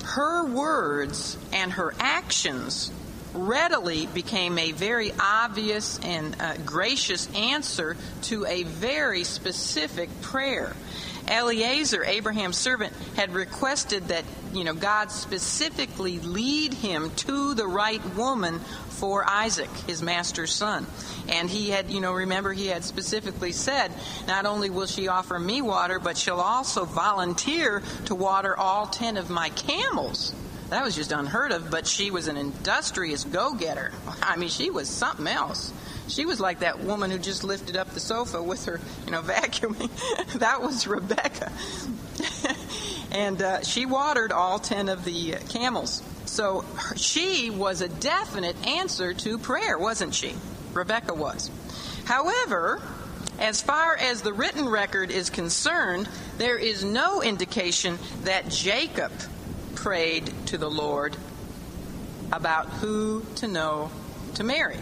[0.04, 2.90] her words and her actions
[3.34, 10.74] readily became a very obvious and uh, gracious answer to a very specific prayer.
[11.28, 18.04] Eliezer, Abraham's servant, had requested that, you know, God specifically lead him to the right
[18.14, 18.60] woman
[18.90, 20.86] for Isaac, his master's son.
[21.28, 23.92] And he had, you know, remember he had specifically said,
[24.26, 29.16] not only will she offer me water, but she'll also volunteer to water all ten
[29.16, 30.34] of my camels.
[30.70, 33.92] That was just unheard of, but she was an industrious go getter.
[34.22, 35.72] I mean, she was something else.
[36.08, 39.22] She was like that woman who just lifted up the sofa with her, you know,
[39.22, 39.90] vacuuming.
[40.38, 41.52] that was Rebekah.
[43.12, 46.02] and uh, she watered all 10 of the camels.
[46.26, 46.64] So
[46.96, 50.34] she was a definite answer to prayer, wasn't she?
[50.72, 51.50] Rebekah was.
[52.04, 52.82] However,
[53.38, 59.12] as far as the written record is concerned, there is no indication that Jacob
[59.74, 61.16] prayed to the Lord
[62.32, 63.90] about who to know
[64.34, 64.78] to marry.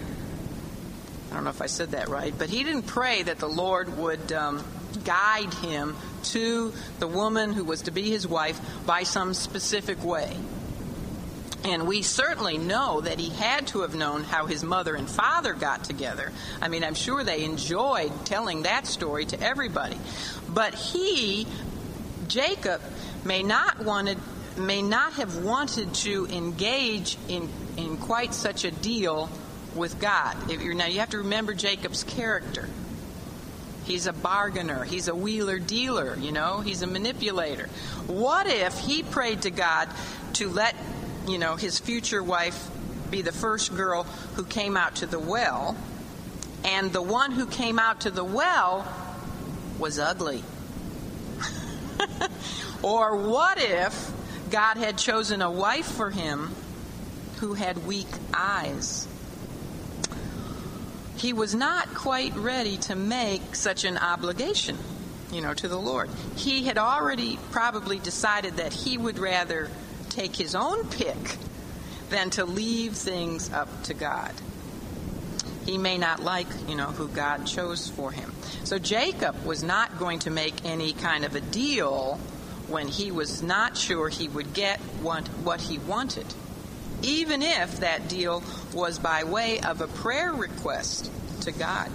[1.32, 3.96] I don't know if I said that right, but he didn't pray that the Lord
[3.96, 4.62] would um,
[5.02, 10.36] guide him to the woman who was to be his wife by some specific way.
[11.64, 15.54] And we certainly know that he had to have known how his mother and father
[15.54, 16.32] got together.
[16.60, 19.96] I mean, I'm sure they enjoyed telling that story to everybody.
[20.50, 21.46] But he,
[22.28, 22.82] Jacob,
[23.24, 24.18] may not wanted
[24.58, 29.30] may not have wanted to engage in in quite such a deal
[29.74, 30.36] with God.
[30.48, 32.68] now, you have to remember Jacob's character.
[33.84, 34.84] He's a bargainer.
[34.84, 36.60] He's a wheeler dealer, you know.
[36.60, 37.68] He's a manipulator.
[38.06, 39.88] What if he prayed to God
[40.34, 40.76] to let,
[41.26, 42.70] you know, his future wife
[43.10, 44.04] be the first girl
[44.36, 45.76] who came out to the well,
[46.64, 48.86] and the one who came out to the well
[49.78, 50.44] was ugly?
[52.82, 54.12] or what if
[54.50, 56.50] God had chosen a wife for him
[57.38, 59.08] who had weak eyes?
[61.22, 64.76] He was not quite ready to make such an obligation,
[65.30, 66.10] you know, to the Lord.
[66.34, 69.70] He had already probably decided that he would rather
[70.10, 71.36] take his own pick
[72.10, 74.32] than to leave things up to God.
[75.64, 78.32] He may not like, you know, who God chose for him.
[78.64, 82.18] So Jacob was not going to make any kind of a deal
[82.66, 86.26] when he was not sure he would get what, what he wanted
[87.02, 91.10] even if that deal was by way of a prayer request
[91.42, 91.90] to God.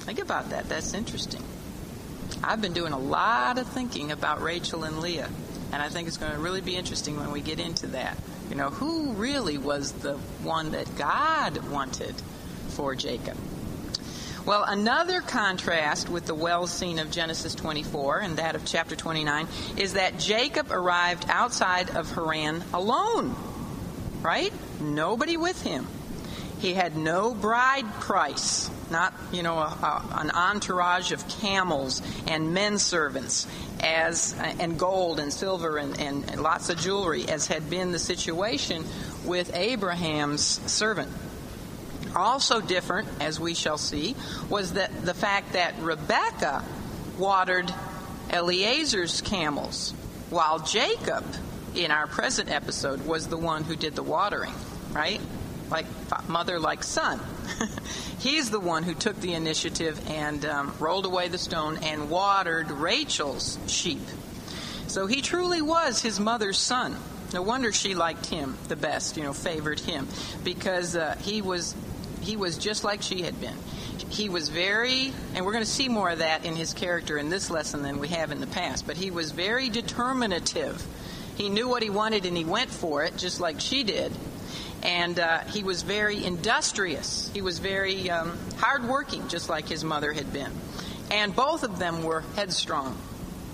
[0.00, 0.68] Think about that.
[0.68, 1.42] That's interesting.
[2.42, 5.28] I've been doing a lot of thinking about Rachel and Leah,
[5.72, 8.16] and I think it's going to really be interesting when we get into that.
[8.50, 12.14] You know, who really was the one that God wanted
[12.70, 13.36] for Jacob?
[14.44, 19.46] Well, another contrast with the well scene of Genesis 24 and that of chapter 29
[19.76, 23.36] is that Jacob arrived outside of Haran alone
[24.22, 24.52] right?
[24.80, 25.86] Nobody with him.
[26.60, 32.54] He had no bride price, not, you know, a, a, an entourage of camels and
[32.54, 33.48] men servants
[33.80, 38.84] as and gold and silver and, and, lots of jewelry, as had been the situation
[39.24, 41.10] with Abraham's servant.
[42.14, 44.14] Also different, as we shall see,
[44.48, 46.64] was that the fact that Rebekah
[47.18, 47.74] watered
[48.30, 49.92] Eliezer's camels,
[50.30, 51.24] while Jacob
[51.74, 54.54] in our present episode was the one who did the watering,
[54.92, 55.20] right?
[55.70, 55.86] Like
[56.28, 57.20] mother, like son.
[58.18, 62.70] He's the one who took the initiative and um, rolled away the stone and watered
[62.70, 64.02] Rachel's sheep.
[64.86, 66.96] So he truly was his mother's son.
[67.32, 70.06] No wonder she liked him the best, you know, favored him,
[70.44, 71.74] because uh, he was
[72.20, 73.56] he was just like she had been.
[74.10, 77.30] He was very, and we're going to see more of that in his character in
[77.30, 78.86] this lesson than we have in the past.
[78.86, 80.86] But he was very determinative
[81.36, 84.12] he knew what he wanted and he went for it, just like she did.
[84.82, 87.30] And uh, he was very industrious.
[87.32, 90.50] He was very um, hardworking, just like his mother had been.
[91.10, 92.98] And both of them were headstrong.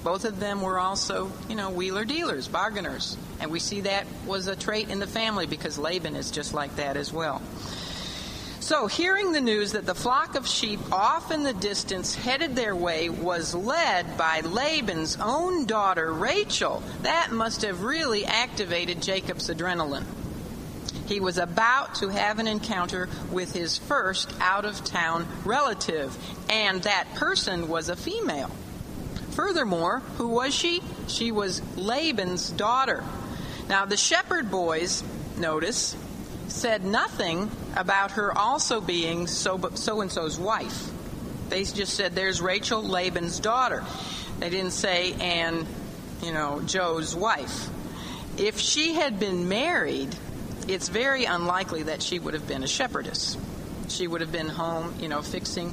[0.05, 3.17] Both of them were also, you know, wheeler dealers, bargainers.
[3.41, 6.77] And we see that was a trait in the family because Laban is just like
[6.77, 7.43] that as well.
[8.61, 12.75] So, hearing the news that the flock of sheep off in the distance headed their
[12.75, 20.05] way was led by Laban's own daughter, Rachel, that must have really activated Jacob's adrenaline.
[21.07, 26.15] He was about to have an encounter with his first out of town relative,
[26.51, 28.51] and that person was a female.
[29.31, 30.83] Furthermore, who was she?
[31.07, 33.05] She was Laban's daughter.
[33.69, 35.05] Now, the shepherd boys,
[35.39, 35.97] notice,
[36.49, 40.91] said nothing about her also being so and so's wife.
[41.49, 43.85] They just said, "There's Rachel, Laban's daughter."
[44.39, 45.67] They didn't say, "and
[46.23, 47.69] you know Joe's wife."
[48.37, 50.15] If she had been married,
[50.69, 53.37] it's very unlikely that she would have been a shepherdess.
[53.89, 55.73] She would have been home, you know, fixing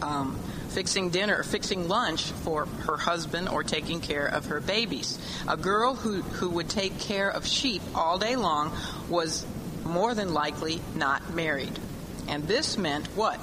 [0.00, 0.38] um,
[0.74, 5.18] fixing dinner, fixing lunch for her husband, or taking care of her babies.
[5.46, 8.76] A girl who, who would take care of sheep all day long
[9.08, 9.46] was
[9.84, 11.78] more than likely not married.
[12.26, 13.38] And this meant what?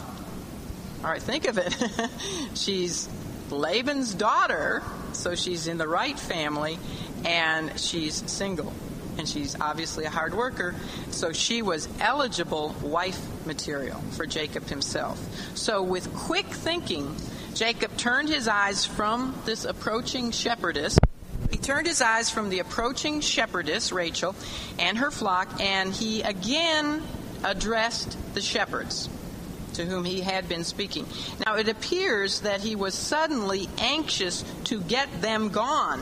[1.03, 1.73] All right, think of it.
[2.55, 3.07] she's
[3.49, 6.77] Laban's daughter, so she's in the right family,
[7.23, 8.73] and she's single.
[9.17, 10.75] And she's obviously a hard worker,
[11.11, 15.19] so she was eligible wife material for Jacob himself.
[15.55, 17.15] So, with quick thinking,
[17.53, 20.97] Jacob turned his eyes from this approaching shepherdess.
[21.51, 24.35] He turned his eyes from the approaching shepherdess, Rachel,
[24.79, 27.03] and her flock, and he again
[27.43, 29.09] addressed the shepherds
[29.73, 31.05] to whom he had been speaking.
[31.45, 36.01] Now, it appears that he was suddenly anxious to get them gone,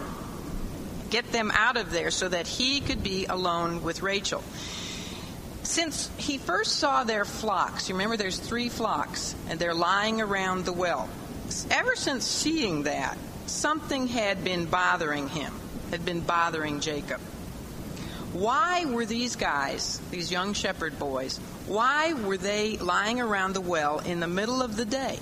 [1.10, 4.44] get them out of there, so that he could be alone with Rachel.
[5.70, 10.66] Since he first saw their flocks, you remember there's three flocks, and they're lying around
[10.66, 11.08] the well.
[11.70, 15.54] Ever since seeing that, something had been bothering him,
[15.92, 17.22] had been bothering Jacob.
[18.34, 24.00] Why were these guys, these young shepherd boys, why were they lying around the well
[24.00, 25.20] in the middle of the day?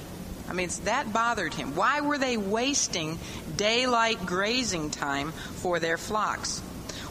[0.47, 1.75] I mean, that bothered him.
[1.75, 3.19] Why were they wasting
[3.57, 6.61] daylight grazing time for their flocks?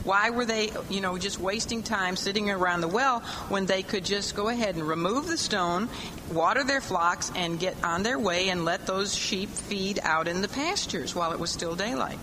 [0.07, 4.05] Why were they, you know, just wasting time sitting around the well when they could
[4.05, 5.89] just go ahead and remove the stone,
[6.33, 10.43] water their flocks, and get on their way and let those sheep feed out in
[10.43, 12.21] the pastures while it was still daylight?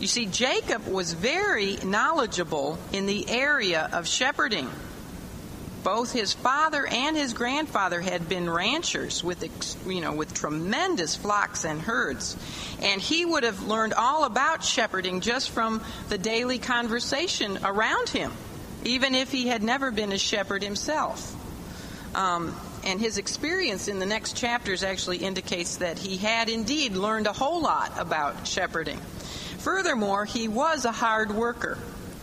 [0.00, 4.68] You see, Jacob was very knowledgeable in the area of shepherding.
[5.82, 9.42] Both his father and his grandfather had been ranchers with,
[9.86, 12.36] you know, with tremendous flocks and herds.
[12.82, 18.32] And he would have learned all about shepherding just from the daily conversation around him,
[18.84, 21.34] even if he had never been a shepherd himself.
[22.14, 22.54] Um,
[22.84, 27.32] and his experience in the next chapters actually indicates that he had indeed learned a
[27.32, 28.98] whole lot about shepherding.
[29.58, 31.78] Furthermore, he was a hard worker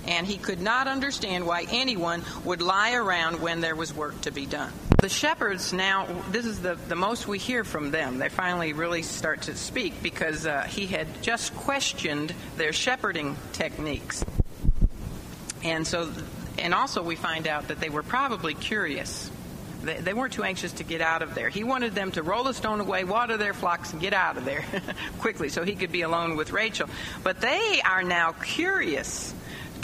[0.07, 4.31] and he could not understand why anyone would lie around when there was work to
[4.31, 4.71] be done.
[4.99, 8.17] The shepherds now, this is the, the most we hear from them.
[8.17, 14.25] They finally really start to speak because uh, he had just questioned their shepherding techniques.
[15.63, 16.11] And so,
[16.57, 19.29] and also we find out that they were probably curious.
[19.83, 21.49] They, they weren't too anxious to get out of there.
[21.49, 24.45] He wanted them to roll the stone away, water their flocks, and get out of
[24.45, 24.65] there
[25.19, 26.89] quickly so he could be alone with Rachel.
[27.23, 29.35] But they are now curious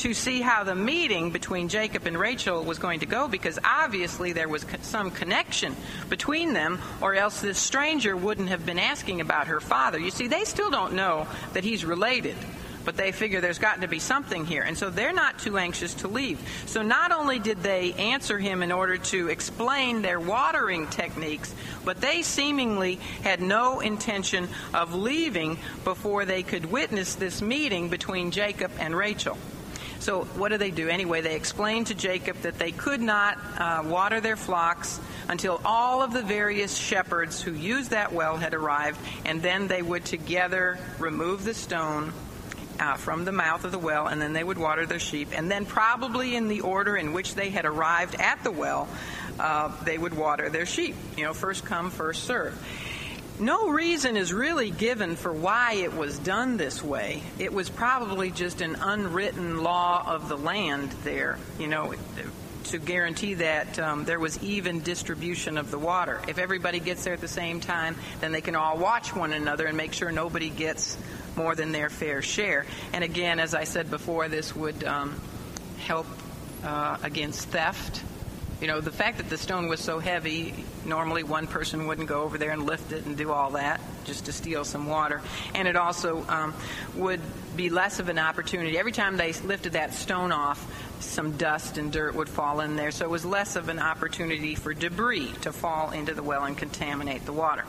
[0.04, 4.34] to see how the meeting between Jacob and Rachel was going to go because obviously
[4.34, 5.78] there was some connection
[6.10, 9.98] between them, or else this stranger wouldn't have been asking about her father.
[9.98, 12.36] You see, they still don't know that he's related.
[12.84, 14.64] But they figure there's got to be something here.
[14.64, 16.38] And so they're not too anxious to leave.
[16.66, 22.02] So not only did they answer him in order to explain their watering techniques, but
[22.02, 28.70] they seemingly had no intention of leaving before they could witness this meeting between Jacob
[28.80, 29.38] and Rachel.
[30.04, 30.90] So, what do they do?
[30.90, 35.00] Anyway, they explained to Jacob that they could not uh, water their flocks
[35.30, 39.82] until all of the various shepherds who used that well had arrived, and then they
[39.82, 42.12] would together remove the stone
[42.82, 45.30] uh, from the mouth of the well, and then they would water their sheep.
[45.32, 48.90] And then, probably in the order in which they had arrived at the well,
[49.40, 50.98] uh, they would water their sheep.
[51.16, 52.62] You know, first come, first serve
[53.44, 57.22] no reason is really given for why it was done this way.
[57.40, 61.94] It was probably just an unwritten law of the land there, you know,
[62.66, 66.22] to guarantee that um, there was even distribution of the water.
[66.28, 69.68] If everybody gets there at the same time, then they can all watch one another
[69.68, 70.98] and make sure nobody gets
[71.36, 72.66] more than their fair share.
[72.94, 75.20] And again, as I said before, this would um,
[75.80, 76.08] help
[76.64, 78.04] uh, against theft
[78.64, 80.54] you know, the fact that the stone was so heavy,
[80.86, 84.28] normally one person wouldn't go over there and lift it and do all that just
[84.28, 85.20] to steal some water.
[85.54, 86.54] And it also um,
[86.96, 87.20] would
[87.58, 88.78] be less of an opportunity.
[88.78, 90.66] Every time they lifted that stone off,
[91.02, 92.92] some dust and dirt would fall in there.
[92.92, 96.58] So it was less of an opportunity for debris to fall into the well and
[96.58, 97.66] contaminate the water.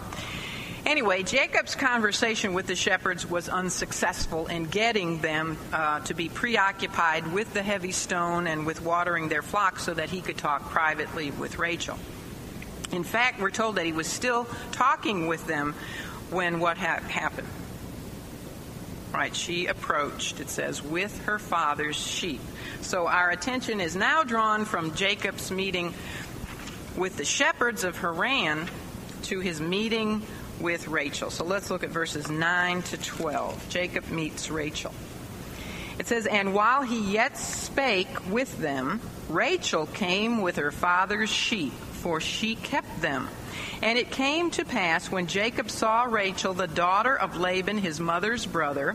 [0.86, 7.32] Anyway, Jacob's conversation with the shepherds was unsuccessful in getting them uh, to be preoccupied
[7.32, 11.30] with the heavy stone and with watering their flocks so that he could talk privately
[11.30, 11.98] with Rachel.
[12.92, 15.74] In fact, we're told that he was still talking with them
[16.30, 17.48] when what ha- happened.
[19.12, 22.40] Right, she approached, it says, with her father's sheep.
[22.82, 25.94] So our attention is now drawn from Jacob's meeting
[26.94, 28.68] with the shepherds of Haran
[29.22, 30.22] to his meeting
[30.60, 31.30] with Rachel.
[31.30, 33.68] So let's look at verses 9 to 12.
[33.68, 34.92] Jacob meets Rachel.
[35.98, 41.72] It says, And while he yet spake with them, Rachel came with her father's sheep,
[41.72, 43.28] for she kept them.
[43.82, 48.46] And it came to pass when Jacob saw Rachel, the daughter of Laban, his mother's
[48.46, 48.94] brother,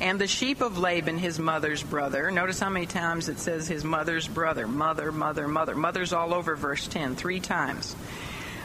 [0.00, 2.30] and the sheep of Laban, his mother's brother.
[2.30, 4.68] Notice how many times it says his mother's brother.
[4.68, 5.74] Mother, mother, mother.
[5.74, 7.96] Mother's all over verse 10, three times.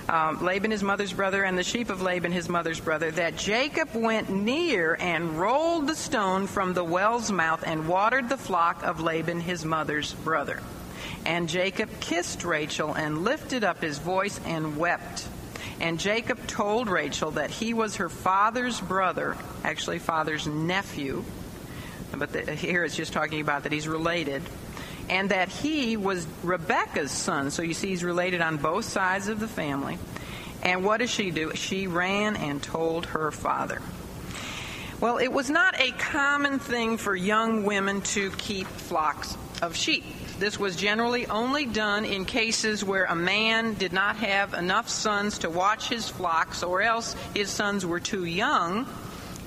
[0.10, 3.96] Um, Laban, his mother's brother, and the sheep of Laban, his mother's brother, that Jacob
[3.96, 9.00] went near and rolled the stone from the well's mouth and watered the flock of
[9.00, 10.62] Laban, his mother's brother.
[11.26, 15.26] And Jacob kissed Rachel and lifted up his voice and wept.
[15.80, 21.24] And Jacob told Rachel that he was her father's brother, actually, father's nephew.
[22.16, 24.44] But the, here it's just talking about that he's related.
[25.10, 27.52] And that he was Rebekah's son.
[27.52, 29.98] So you see, he's related on both sides of the family.
[30.62, 31.52] And what does she do?
[31.56, 33.82] She ran and told her father.
[35.02, 40.06] Well, it was not a common thing for young women to keep flocks of sheep.
[40.40, 45.40] This was generally only done in cases where a man did not have enough sons
[45.40, 48.88] to watch his flocks, or else his sons were too young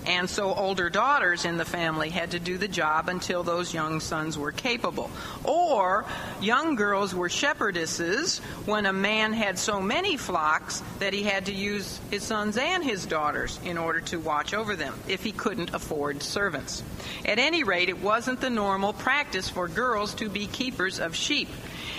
[0.07, 4.01] and so older daughters in the family had to do the job until those young
[4.01, 5.11] sons were capable.
[5.45, 6.05] Or
[6.41, 11.53] young girls were shepherdesses when a man had so many flocks that he had to
[11.53, 15.75] use his sons and his daughters in order to watch over them if he couldn't
[15.75, 16.83] afford servants.
[17.25, 21.49] At any rate, it wasn't the normal practice for girls to be keepers of sheep.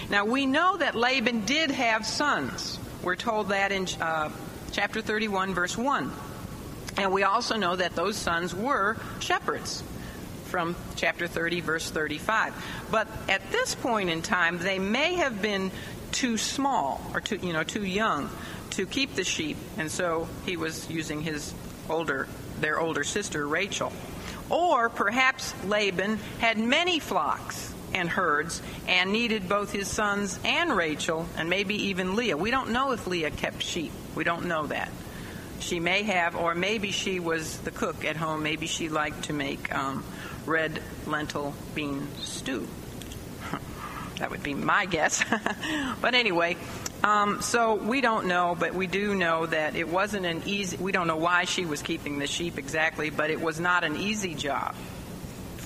[0.10, 2.80] Now, we know that Laban did have sons.
[3.04, 4.32] We're told that in uh,
[4.72, 6.12] chapter 31, verse 1.
[6.98, 9.84] And we also know that those sons were shepherds
[10.46, 12.54] from chapter 30, verse 35.
[12.90, 15.72] But at this point in time, they may have been
[16.12, 18.30] too small or too, you know, too young
[18.72, 21.54] to keep the sheep, and so he was using his
[21.90, 22.28] older,
[22.60, 23.92] their older sister Rachel.
[24.50, 31.28] Or perhaps Laban had many flocks and herds and needed both his sons and Rachel,
[31.38, 32.38] and maybe even Leah.
[32.38, 33.92] We don't know if Leah kept sheep.
[34.16, 34.90] We don't know that
[35.60, 38.44] she may have, or maybe she was the cook at home.
[38.44, 40.04] Maybe she liked to make um,
[40.46, 42.68] red lentil bean stew.
[44.20, 45.24] that would be my guess.
[46.02, 46.58] but anyway,
[47.04, 50.78] um, so we don't know, but we do know that it wasn't an easy.
[50.78, 53.96] We don't know why she was keeping the sheep exactly, but it was not an
[53.96, 54.76] easy job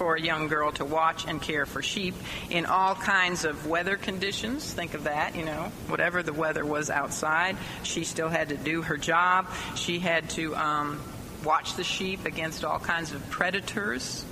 [0.01, 2.15] for a young girl to watch and care for sheep
[2.49, 4.73] in all kinds of weather conditions.
[4.73, 8.81] Think of that, you know, whatever the weather was outside, she still had to do
[8.81, 9.47] her job.
[9.75, 10.99] She had to um,
[11.45, 14.25] watch the sheep against all kinds of predators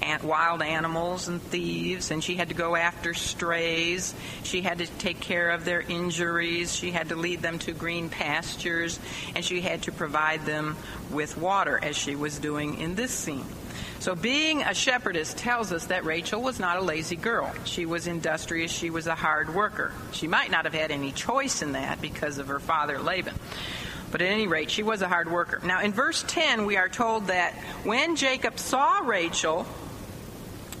[0.00, 4.14] and wild animals and thieves, and she had to go after strays.
[4.42, 6.74] She had to take care of their injuries.
[6.74, 8.98] She had to lead them to green pastures,
[9.34, 10.78] and she had to provide them
[11.10, 13.44] with water, as she was doing in this scene.
[14.00, 17.52] So, being a shepherdess tells us that Rachel was not a lazy girl.
[17.64, 19.92] She was industrious, she was a hard worker.
[20.12, 23.34] She might not have had any choice in that because of her father Laban.
[24.10, 25.60] But at any rate, she was a hard worker.
[25.62, 27.52] Now, in verse 10, we are told that
[27.84, 29.66] when Jacob saw Rachel,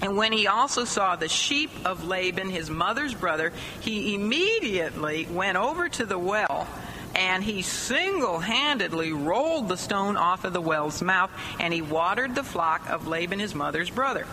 [0.00, 5.58] and when he also saw the sheep of Laban, his mother's brother, he immediately went
[5.58, 6.66] over to the well
[7.14, 12.34] and he single handedly rolled the stone off of the well's mouth, and he watered
[12.34, 14.26] the flock of Laban, his mother's brother.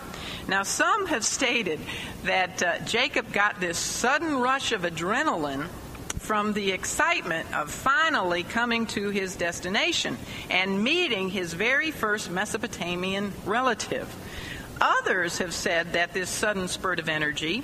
[0.47, 1.79] Now, some have stated
[2.23, 5.67] that uh, Jacob got this sudden rush of adrenaline
[6.19, 10.17] from the excitement of finally coming to his destination
[10.49, 14.13] and meeting his very first Mesopotamian relative.
[14.79, 17.63] Others have said that this sudden spurt of energy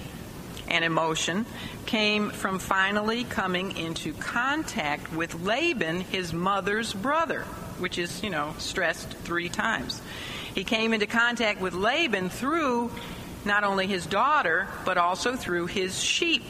[0.69, 1.45] and emotion
[1.85, 7.41] came from finally coming into contact with Laban, his mother's brother,
[7.79, 10.01] which is, you know, stressed three times.
[10.55, 12.91] He came into contact with Laban through
[13.45, 16.43] not only his daughter, but also through his sheep.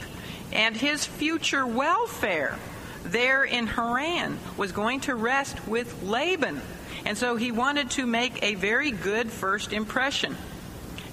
[0.51, 2.57] And his future welfare
[3.03, 6.61] there in Haran was going to rest with Laban.
[7.05, 10.37] And so he wanted to make a very good first impression.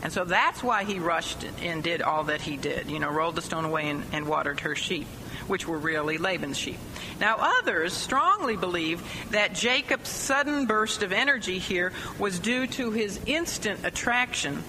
[0.03, 3.37] And so that's why he rushed and did all that he did, you know, rolled
[3.37, 5.07] the stone away and, and watered her sheep,
[5.47, 6.79] which were really Laban's sheep.
[7.21, 13.21] Now, others strongly believe that Jacob's sudden burst of energy here was due to his
[13.27, 14.63] instant attraction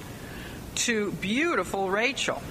[0.75, 2.41] to beautiful Rachel.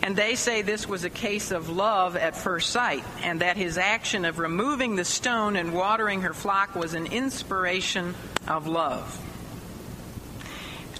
[0.00, 3.76] And they say this was a case of love at first sight, and that his
[3.76, 8.14] action of removing the stone and watering her flock was an inspiration
[8.46, 9.20] of love.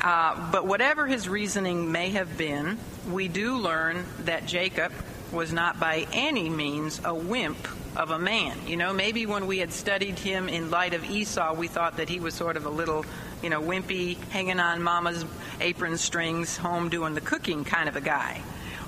[0.01, 2.79] Uh, but whatever his reasoning may have been,
[3.11, 4.93] we do learn that Jacob
[5.33, 8.57] was not by any means a wimp of a man.
[8.67, 12.09] You know, maybe when we had studied him in light of Esau, we thought that
[12.09, 13.05] he was sort of a little,
[13.43, 15.25] you know, wimpy, hanging on mama's
[15.61, 18.41] apron strings, home doing the cooking kind of a guy.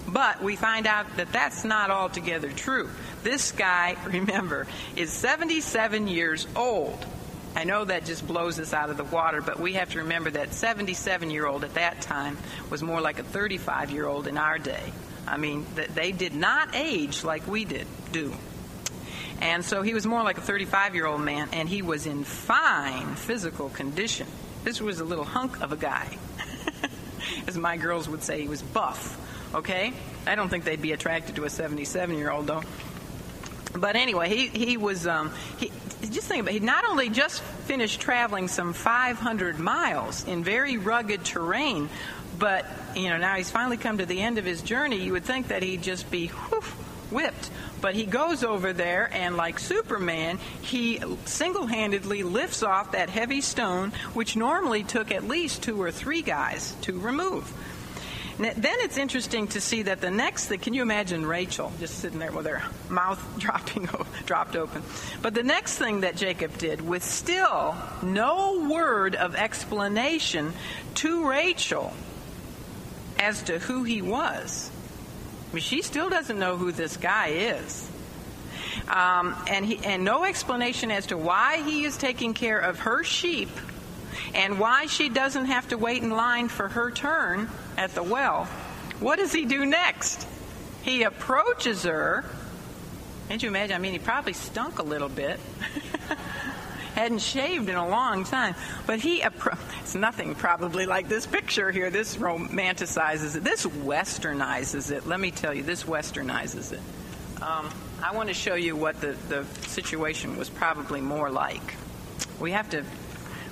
[0.08, 2.88] But we find out that that's not altogether true.
[3.22, 7.04] This guy, remember, is 77 years old.
[7.56, 10.30] I know that just blows us out of the water, but we have to remember
[10.30, 12.38] that 77 year old at that time
[12.70, 14.92] was more like a 35 year old in our day.
[15.26, 18.32] I mean, they did not age like we did do.
[19.40, 22.24] And so he was more like a 35 year old man, and he was in
[22.24, 24.26] fine physical condition.
[24.64, 26.18] This was a little hunk of a guy.
[27.46, 29.16] As my girls would say, he was buff.
[29.54, 29.92] Okay?
[30.26, 32.62] I don't think they'd be attracted to a 77 year old, though.
[33.72, 35.70] But anyway, he, he was, um, he,
[36.10, 40.76] just think about it, he not only just finished traveling some 500 miles in very
[40.76, 41.88] rugged terrain,
[42.38, 42.66] but,
[42.96, 44.96] you know, now he's finally come to the end of his journey.
[44.96, 46.62] You would think that he'd just be whew,
[47.10, 47.50] whipped.
[47.80, 53.40] But he goes over there, and like Superman, he single handedly lifts off that heavy
[53.40, 57.50] stone, which normally took at least two or three guys to remove.
[58.40, 62.18] Then it's interesting to see that the next thing, can you imagine Rachel just sitting
[62.18, 63.86] there with her mouth dropping,
[64.24, 64.82] dropped open?
[65.20, 70.54] But the next thing that Jacob did, with still no word of explanation
[70.96, 71.92] to Rachel
[73.18, 74.70] as to who he was,
[75.50, 77.90] I mean, she still doesn't know who this guy is.
[78.88, 83.04] Um, and, he, and no explanation as to why he is taking care of her
[83.04, 83.50] sheep
[84.34, 88.44] and why she doesn't have to wait in line for her turn at the well.
[89.00, 90.26] What does he do next?
[90.82, 92.24] He approaches her.
[93.28, 93.76] Can't you imagine?
[93.76, 95.38] I mean, he probably stunk a little bit.
[96.94, 98.54] hadn't shaved in a long time.
[98.86, 99.64] But he, approaches.
[99.80, 101.90] it's nothing probably like this picture here.
[101.90, 103.44] This romanticizes it.
[103.44, 105.06] This westernizes it.
[105.06, 106.80] Let me tell you, this westernizes it.
[107.42, 107.70] Um,
[108.02, 111.74] I want to show you what the, the situation was probably more like.
[112.38, 112.84] We have to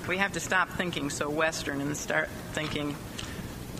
[0.07, 2.95] we have to stop thinking so Western and start thinking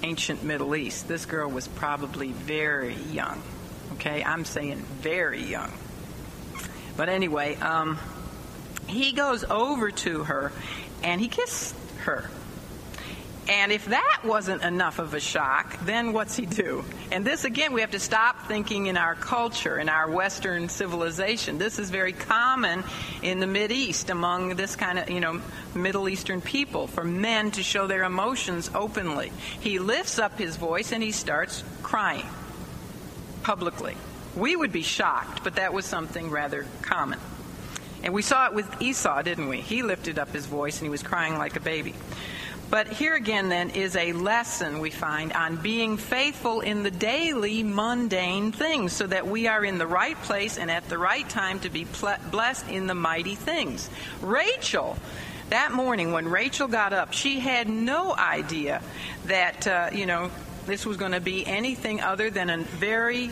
[0.03, 1.07] ancient Middle East.
[1.07, 3.41] This girl was probably very young.
[3.93, 5.71] Okay, I'm saying very young.
[6.95, 7.97] But anyway, um,
[8.87, 10.51] he goes over to her
[11.03, 12.29] and he kissed her.
[13.49, 16.85] And if that wasn't enough of a shock, then what's he do?
[17.11, 21.57] And this, again, we have to stop thinking in our culture, in our Western civilization.
[21.57, 22.83] This is very common
[23.23, 25.41] in the Mid East among this kind of, you know,
[25.73, 29.31] Middle Eastern people for men to show their emotions openly.
[29.61, 32.27] He lifts up his voice and he starts crying
[33.41, 33.97] publicly.
[34.35, 37.19] We would be shocked, but that was something rather common.
[38.03, 39.59] And we saw it with Esau, didn't we?
[39.59, 41.95] He lifted up his voice and he was crying like a baby.
[42.69, 47.63] But here again, then, is a lesson we find on being faithful in the daily
[47.63, 51.59] mundane things so that we are in the right place and at the right time
[51.61, 51.87] to be
[52.31, 53.89] blessed in the mighty things.
[54.21, 54.97] Rachel,
[55.49, 58.83] that morning when Rachel got up, she had no idea
[59.25, 60.29] that, uh, you know,
[60.67, 63.31] this was going to be anything other than a very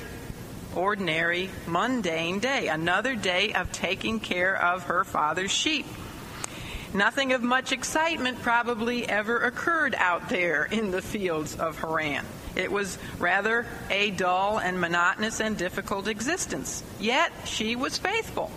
[0.76, 5.86] ordinary, mundane day, another day of taking care of her father's sheep.
[6.94, 12.26] Nothing of much excitement probably ever occurred out there in the fields of Haran.
[12.56, 16.84] It was rather a dull and monotonous and difficult existence.
[17.00, 18.52] Yet she was faithful.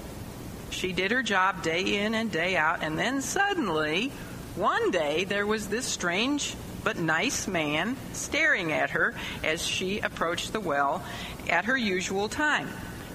[0.70, 4.12] She did her job day in and day out, and then suddenly,
[4.54, 9.14] one day, there was this strange but nice man staring at her
[9.44, 11.04] as she approached the well
[11.48, 12.68] at her usual time.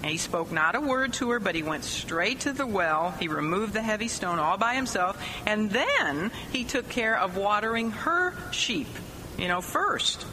[0.06, 3.16] And he spoke not a word to her, but he went straight to the well.
[3.20, 7.90] He removed the heavy stone all by himself, and then he took care of watering
[7.90, 8.86] her sheep,
[9.36, 10.28] you know, first.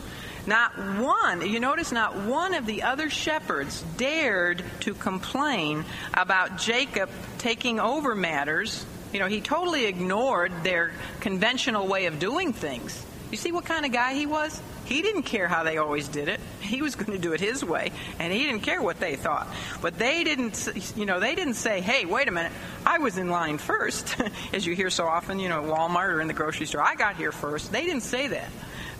[0.47, 7.09] Not one, you notice not one of the other shepherds dared to complain about Jacob
[7.39, 8.85] taking over matters.
[9.11, 13.03] You know, he totally ignored their conventional way of doing things.
[13.31, 14.61] You see what kind of guy he was?
[14.85, 16.41] He didn't care how they always did it.
[16.61, 19.49] He was going to do it his way, and he didn't care what they thought.
[19.81, 22.53] But they didn't, you know, they didn't say, "Hey, wait a minute,
[22.85, 24.17] I was in line first,
[24.53, 26.83] as you hear so often, you know, at Walmart or in the grocery store.
[26.83, 27.73] I got here first.
[27.73, 28.51] They didn't say that.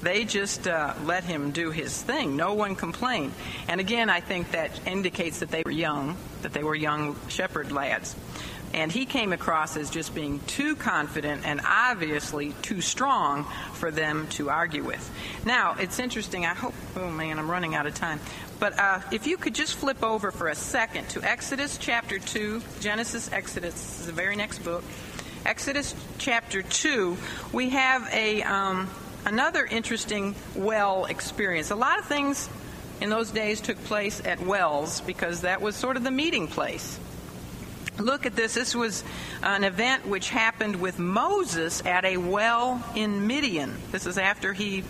[0.03, 2.37] They just uh, let him do his thing.
[2.37, 3.33] No one complained.
[3.69, 7.71] And again, I think that indicates that they were young, that they were young shepherd
[7.71, 8.17] lads.
[8.75, 13.45] And he came across as just being too confident and obviously too strong
[13.75, 15.11] for them to argue with.
[15.45, 16.47] Now, it's interesting.
[16.47, 18.19] I hope, oh man, I'm running out of time.
[18.59, 22.63] But uh, if you could just flip over for a second to Exodus chapter 2,
[22.81, 24.85] Genesis, Exodus, this is the very next book.
[25.45, 27.17] Exodus chapter 2,
[27.53, 28.89] we have a um,
[29.27, 31.71] another interesting well experience.
[31.71, 32.49] A lot of things
[33.01, 36.99] in those days took place at wells because that was sort of the meeting place
[37.99, 38.55] look at this.
[38.55, 39.05] This was
[39.43, 43.77] an event which happened with Moses at a well in Midian.
[43.91, 44.85] This is after he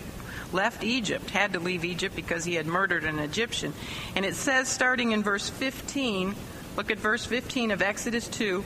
[0.51, 3.73] left Egypt, had to leave Egypt because he had murdered an Egyptian.
[4.15, 6.35] And it says, starting in verse 15,
[6.77, 8.63] look at verse 15 of Exodus 2.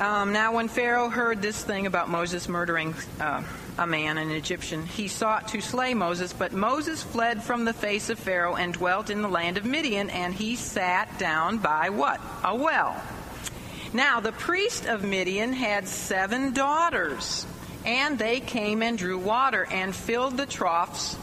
[0.00, 3.42] Um, now, when Pharaoh heard this thing about Moses murdering uh,
[3.76, 8.08] a man, an Egyptian, he sought to slay Moses, but Moses fled from the face
[8.08, 12.20] of Pharaoh and dwelt in the land of Midian, and he sat down by what?
[12.44, 13.00] A well.
[13.92, 17.46] Now, the priest of Midian had seven daughters,
[17.84, 21.16] and they came and drew water and filled the troughs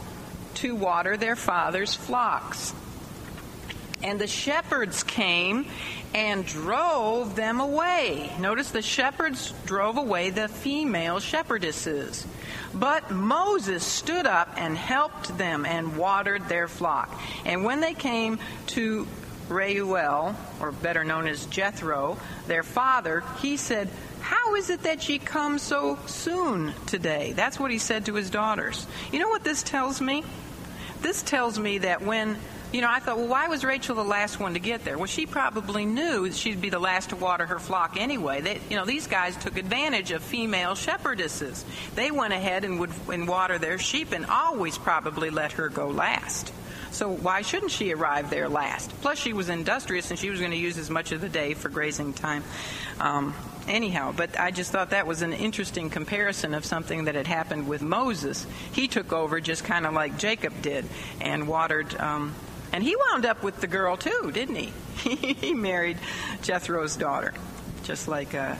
[0.54, 2.74] to water their father's flocks.
[4.02, 5.66] And the shepherds came
[6.14, 8.30] and drove them away.
[8.38, 12.26] Notice the shepherds drove away the female shepherdesses.
[12.74, 17.18] But Moses stood up and helped them and watered their flock.
[17.44, 18.38] And when they came
[18.68, 19.06] to
[19.48, 23.88] Reuel, or better known as Jethro, their father, he said,
[24.20, 27.32] How is it that ye come so soon today?
[27.32, 28.86] That's what he said to his daughters.
[29.12, 30.24] You know what this tells me?
[31.00, 32.36] This tells me that when
[32.72, 34.96] you know, I thought, well, why was Rachel the last one to get there?
[34.96, 38.40] Well, she probably knew she'd be the last to water her flock anyway.
[38.40, 41.64] They, you know, these guys took advantage of female shepherdesses.
[41.94, 45.88] They went ahead and would and water their sheep and always probably let her go
[45.88, 46.52] last.
[46.92, 48.90] So why shouldn't she arrive there last?
[49.00, 51.54] Plus, she was industrious and she was going to use as much of the day
[51.54, 52.44] for grazing time.
[53.00, 53.34] Um,
[53.66, 57.66] anyhow, but I just thought that was an interesting comparison of something that had happened
[57.66, 58.46] with Moses.
[58.72, 60.84] He took over just kind of like Jacob did
[61.20, 61.94] and watered.
[61.98, 62.34] Um,
[62.72, 64.72] and he wound up with the girl too, didn't he?
[65.34, 65.98] he married
[66.42, 67.34] Jethro's daughter,
[67.84, 68.54] just like uh,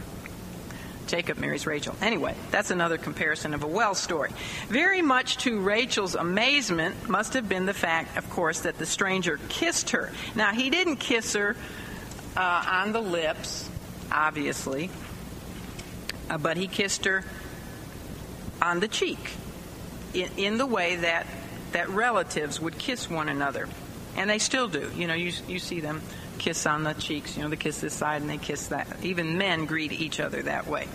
[1.06, 1.94] Jacob marries Rachel.
[2.00, 4.30] Anyway, that's another comparison of a well story.
[4.68, 9.38] Very much to Rachel's amazement must have been the fact, of course, that the stranger
[9.48, 10.10] kissed her.
[10.34, 11.56] Now, he didn't kiss her
[12.36, 13.68] uh, on the lips,
[14.10, 14.90] obviously,
[16.30, 17.24] uh, but he kissed her
[18.60, 19.18] on the cheek
[20.14, 21.26] in, in the way that,
[21.72, 23.68] that relatives would kiss one another.
[24.16, 24.90] And they still do.
[24.96, 26.02] You know, you, you see them
[26.38, 27.36] kiss on the cheeks.
[27.36, 28.86] You know, they kiss this side and they kiss that.
[29.02, 30.86] Even men greet each other that way.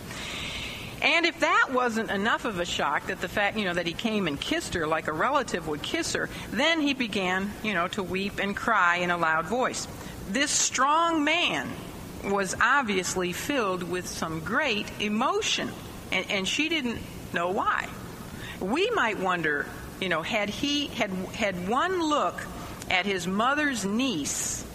[1.02, 3.94] And if that wasn't enough of a shock that the fact, you know, that he
[3.94, 7.88] came and kissed her like a relative would kiss her, then he began, you know,
[7.90, 9.88] to weep and cry in a loud voice.
[10.30, 11.70] This strong man
[12.26, 15.70] was obviously filled with some great emotion,
[16.12, 17.00] and, and she didn't
[17.32, 17.88] know why.
[18.60, 19.68] We might wonder,
[20.02, 22.42] you know, had he had had one look
[22.90, 24.66] at his mother's niece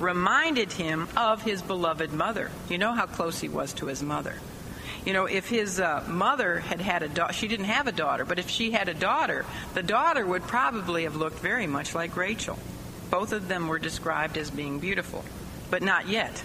[0.00, 2.50] reminded him of his beloved mother.
[2.68, 4.34] You know how close he was to his mother.
[5.04, 8.24] You know, if his uh, mother had had a daughter, she didn't have a daughter,
[8.24, 9.44] but if she had a daughter,
[9.74, 12.58] the daughter would probably have looked very much like Rachel.
[13.10, 15.24] Both of them were described as being beautiful,
[15.70, 16.42] but not yet.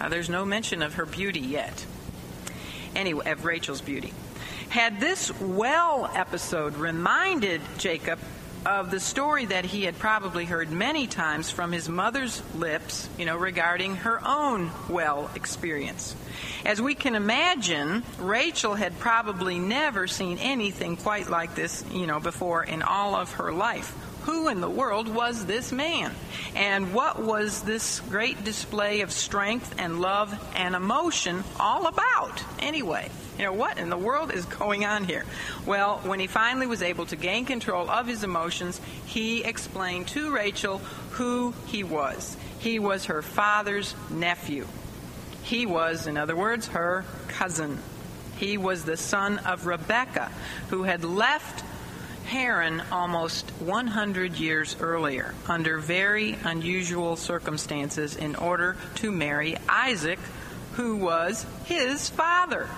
[0.00, 1.86] Uh, there's no mention of her beauty yet.
[2.96, 4.12] Anyway, of Rachel's beauty.
[4.70, 8.18] Had this well episode reminded Jacob
[8.66, 13.24] of the story that he had probably heard many times from his mother's lips, you
[13.24, 16.14] know, regarding her own well experience.
[16.64, 22.20] As we can imagine, Rachel had probably never seen anything quite like this, you know,
[22.20, 23.94] before in all of her life.
[24.22, 26.14] Who in the world was this man?
[26.54, 33.10] And what was this great display of strength and love and emotion all about, anyway?
[33.38, 35.24] You know, what in the world is going on here?
[35.64, 40.32] Well, when he finally was able to gain control of his emotions, he explained to
[40.32, 40.78] Rachel
[41.12, 42.36] who he was.
[42.58, 44.66] He was her father's nephew.
[45.42, 47.78] He was, in other words, her cousin.
[48.38, 50.30] He was the son of Rebekah,
[50.70, 51.64] who had left
[52.28, 60.18] Haran almost 100 years earlier under very unusual circumstances in order to marry Isaac,
[60.74, 62.68] who was his father.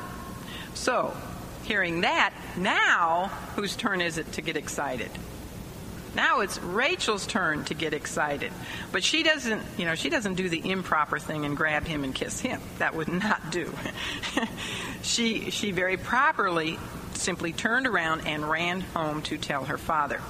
[0.75, 1.17] So,
[1.65, 3.27] hearing that, now
[3.57, 5.11] whose turn is it to get excited?
[6.15, 8.53] Now it's Rachel's turn to get excited.
[8.93, 12.15] But she doesn't, you know, she doesn't do the improper thing and grab him and
[12.15, 12.61] kiss him.
[12.79, 13.73] That would not do.
[15.03, 16.79] she she very properly
[17.21, 20.21] simply turned around and ran home to tell her father.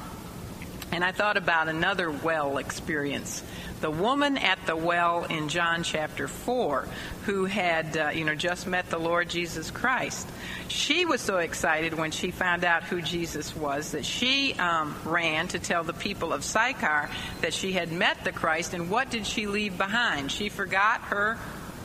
[0.93, 3.43] And I thought about another well experience
[3.81, 6.87] the woman at the well in John chapter 4
[7.25, 10.29] who had, uh, you know, just met the Lord Jesus Christ.
[10.69, 15.49] She was so excited when she found out who Jesus was that she um, ran
[15.49, 17.09] to tell the people of Sychar
[17.41, 18.75] that she had met the Christ.
[18.75, 20.31] And what did she leave behind?
[20.31, 21.39] She forgot her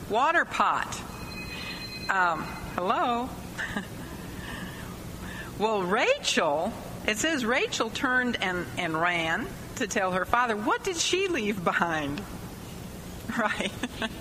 [0.10, 1.00] water pot.
[2.10, 2.44] Um,
[2.76, 3.30] hello?
[5.60, 6.74] well, Rachel,
[7.08, 9.48] it says Rachel turned and, and ran
[9.78, 12.22] to tell her father, what did she leave behind?
[13.40, 13.72] Right.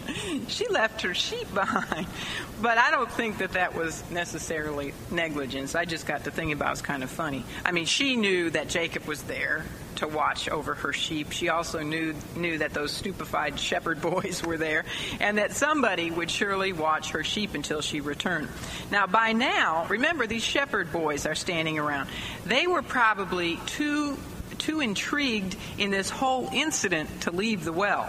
[0.48, 2.06] she left her sheep behind.
[2.62, 5.74] But I don't think that that was necessarily negligence.
[5.74, 7.44] I just got to thinking about it was kind of funny.
[7.64, 11.32] I mean, she knew that Jacob was there to watch over her sheep.
[11.32, 14.84] She also knew knew that those stupefied shepherd boys were there
[15.20, 18.48] and that somebody would surely watch her sheep until she returned.
[18.90, 22.08] Now, by now, remember these shepherd boys are standing around.
[22.46, 24.16] They were probably too
[24.58, 28.08] too intrigued in this whole incident to leave the well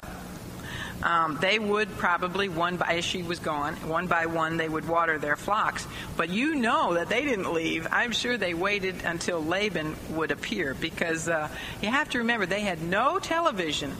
[1.05, 4.87] um, they would probably one by as she was gone, one by one they would
[4.87, 5.87] water their flocks.
[6.17, 7.87] But you know that they didn't leave.
[7.91, 11.47] I'm sure they waited until Laban would appear because uh,
[11.81, 13.93] you have to remember they had no television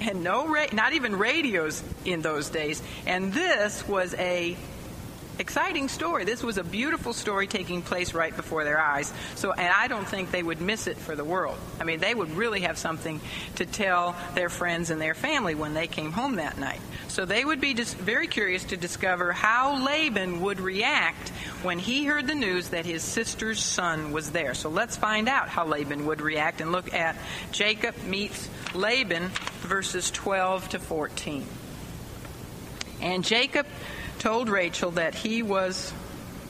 [0.00, 4.56] and no ra- not even radios in those days, and this was a
[5.38, 6.24] exciting story.
[6.24, 9.12] This was a beautiful story taking place right before their eyes.
[9.34, 11.58] So, and I don't think they would miss it for the world.
[11.80, 13.20] I mean, they would really have something
[13.56, 16.80] to tell their friends and their family when they came home that night.
[17.08, 21.28] So they would be just very curious to discover how Laban would react
[21.62, 24.54] when he heard the news that his sister's son was there.
[24.54, 27.16] So let's find out how Laban would react and look at
[27.52, 29.28] Jacob meets Laban,
[29.60, 31.46] verses 12 to 14.
[33.00, 33.66] And Jacob
[34.24, 35.92] told Rachel that he was.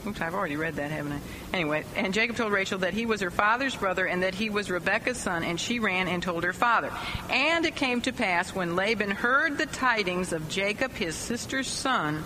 [0.07, 1.19] Oops, I've already read that, haven't I?
[1.51, 4.71] Anyway, and Jacob told Rachel that he was her father's brother and that he was
[4.71, 6.89] Rebekah's son, and she ran and told her father.
[7.29, 12.23] And it came to pass when Laban heard the tidings of Jacob, his sister's son,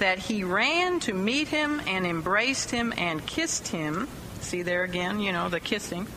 [0.00, 4.06] that he ran to meet him and embraced him and kissed him.
[4.40, 6.08] See there again, you know, the kissing.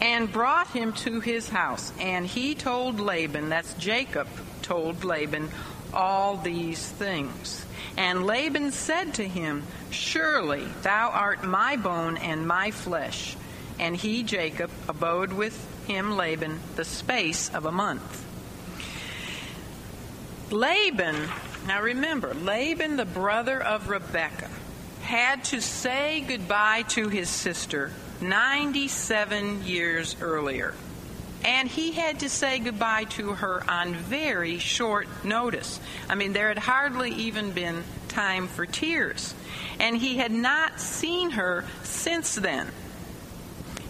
[0.00, 1.92] And brought him to his house.
[2.00, 4.28] And he told Laban, that's Jacob
[4.62, 5.50] told Laban,
[5.92, 7.63] all these things.
[7.96, 13.36] And Laban said to him, Surely thou art my bone and my flesh.
[13.78, 18.24] And he, Jacob, abode with him, Laban, the space of a month.
[20.50, 21.16] Laban,
[21.66, 24.50] now remember, Laban, the brother of Rebekah,
[25.02, 27.90] had to say goodbye to his sister
[28.20, 30.74] 97 years earlier
[31.44, 35.78] and he had to say goodbye to her on very short notice.
[36.08, 39.34] I mean, there had hardly even been time for tears.
[39.78, 42.68] And he had not seen her since then.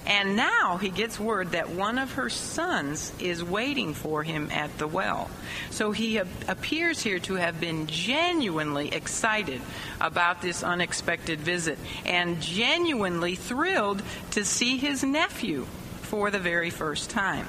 [0.06, 4.76] And now he gets word that one of her sons is waiting for him at
[4.76, 5.30] the well.
[5.70, 9.62] So he appears here to have been genuinely excited
[10.00, 14.02] about this unexpected visit and genuinely thrilled
[14.32, 15.66] to see his nephew
[16.04, 17.46] for the very first time.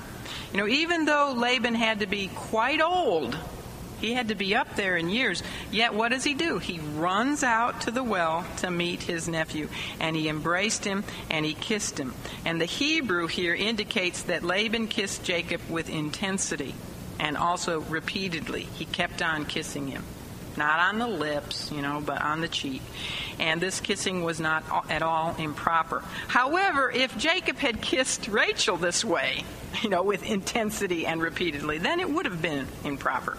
[0.51, 3.37] You know, even though Laban had to be quite old,
[3.99, 5.41] he had to be up there in years,
[5.71, 6.59] yet what does he do?
[6.59, 11.45] He runs out to the well to meet his nephew, and he embraced him and
[11.45, 12.13] he kissed him.
[12.45, 16.75] And the Hebrew here indicates that Laban kissed Jacob with intensity
[17.19, 18.63] and also repeatedly.
[18.63, 20.03] He kept on kissing him
[20.57, 22.81] not on the lips, you know, but on the cheek.
[23.39, 26.03] And this kissing was not at all improper.
[26.27, 29.43] However, if Jacob had kissed Rachel this way,
[29.81, 33.37] you know, with intensity and repeatedly, then it would have been improper.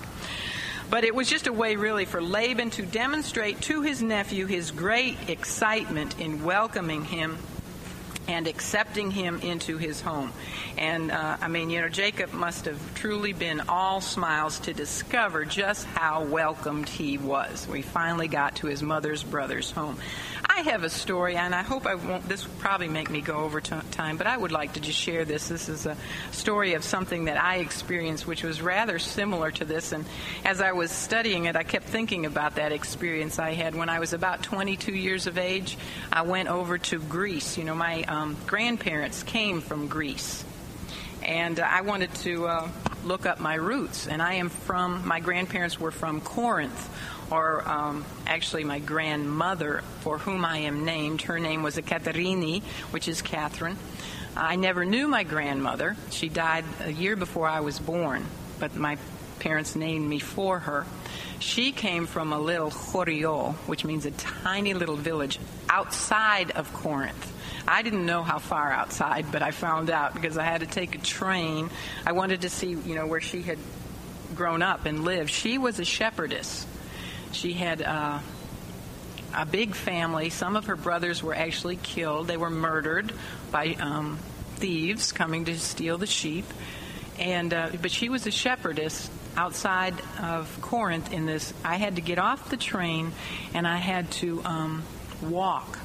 [0.88, 4.70] But it was just a way, really, for Laban to demonstrate to his nephew his
[4.70, 7.38] great excitement in welcoming him
[8.28, 10.32] and accepting him into his home.
[10.78, 15.44] And uh, I mean, you know, Jacob must have truly been all smiles to discover
[15.44, 17.66] just how welcomed he was.
[17.68, 19.98] We finally got to his mother's brother's home.
[20.44, 22.28] I have a story, and I hope I won't.
[22.28, 24.98] This will probably make me go over t- time, but I would like to just
[24.98, 25.48] share this.
[25.48, 25.96] This is a
[26.30, 29.92] story of something that I experienced, which was rather similar to this.
[29.92, 30.04] And
[30.44, 33.98] as I was studying it, I kept thinking about that experience I had when I
[33.98, 35.76] was about 22 years of age.
[36.12, 37.58] I went over to Greece.
[37.58, 38.15] You know, my um,
[38.46, 40.44] grandparents came from Greece
[41.26, 42.68] and I wanted to uh,
[43.04, 44.06] look up my roots.
[44.06, 46.90] And I am from, my grandparents were from Corinth,
[47.30, 51.22] or um, actually my grandmother, for whom I am named.
[51.22, 52.62] Her name was Ekaterini,
[52.92, 53.76] which is Catherine.
[54.36, 55.96] I never knew my grandmother.
[56.10, 58.24] She died a year before I was born,
[58.60, 58.98] but my
[59.40, 60.86] parents named me for her.
[61.40, 65.38] She came from a little Chorio, which means a tiny little village
[65.68, 67.32] outside of Corinth.
[67.66, 70.94] I didn't know how far outside, but I found out because I had to take
[70.94, 71.70] a train.
[72.04, 73.58] I wanted to see, you know, where she had
[74.34, 75.30] grown up and lived.
[75.30, 76.66] She was a shepherdess.
[77.32, 78.20] She had uh,
[79.34, 80.30] a big family.
[80.30, 82.28] Some of her brothers were actually killed.
[82.28, 83.12] They were murdered
[83.50, 84.18] by um,
[84.56, 86.46] thieves coming to steal the sheep.
[87.18, 91.12] And uh, but she was a shepherdess outside of Corinth.
[91.12, 93.12] In this, I had to get off the train,
[93.54, 94.82] and I had to um,
[95.22, 95.78] walk.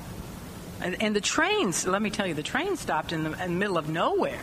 [0.81, 1.85] And, and, the trains.
[1.85, 4.41] Let me tell you, the train stopped in the, in the middle of nowhere.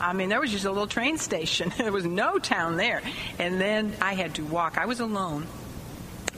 [0.00, 1.72] I mean, there was just a little train station.
[1.76, 3.02] there was no town there.
[3.38, 4.78] And then I had to walk.
[4.78, 5.46] I was alone.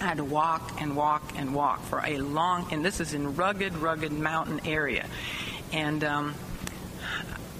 [0.00, 3.36] I had to walk and walk and walk for a long, and this is in
[3.36, 5.04] rugged, rugged mountain area.
[5.72, 6.34] And um,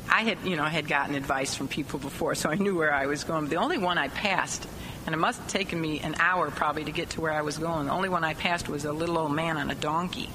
[0.08, 3.06] I had, you know, had gotten advice from people before, so I knew where I
[3.06, 3.48] was going.
[3.48, 4.66] The only one I passed,
[5.04, 7.58] and it must have taken me an hour probably to get to where I was
[7.58, 7.86] going.
[7.86, 10.30] The only one I passed was a little old man on a donkey.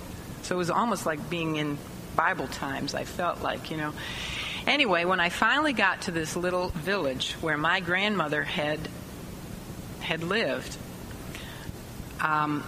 [0.45, 1.79] So it was almost like being in
[2.15, 2.93] Bible times.
[2.93, 3.93] I felt like, you know.
[4.67, 8.79] Anyway, when I finally got to this little village where my grandmother had
[10.01, 10.77] had lived,
[12.21, 12.63] um,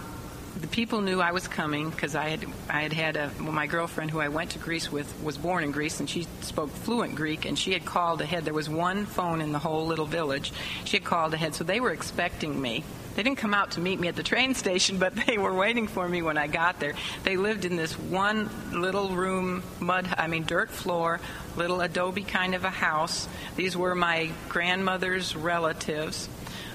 [0.60, 3.68] the people knew I was coming because I had I had had a well, my
[3.68, 7.14] girlfriend who I went to Greece with was born in Greece and she spoke fluent
[7.14, 8.44] Greek and she had called ahead.
[8.44, 10.52] There was one phone in the whole little village.
[10.84, 12.82] She had called ahead, so they were expecting me.
[13.18, 15.88] They didn't come out to meet me at the train station, but they were waiting
[15.88, 16.94] for me when I got there.
[17.24, 21.18] They lived in this one little room, mud, I mean, dirt floor,
[21.56, 23.26] little adobe kind of a house.
[23.56, 26.28] These were my grandmother's relatives.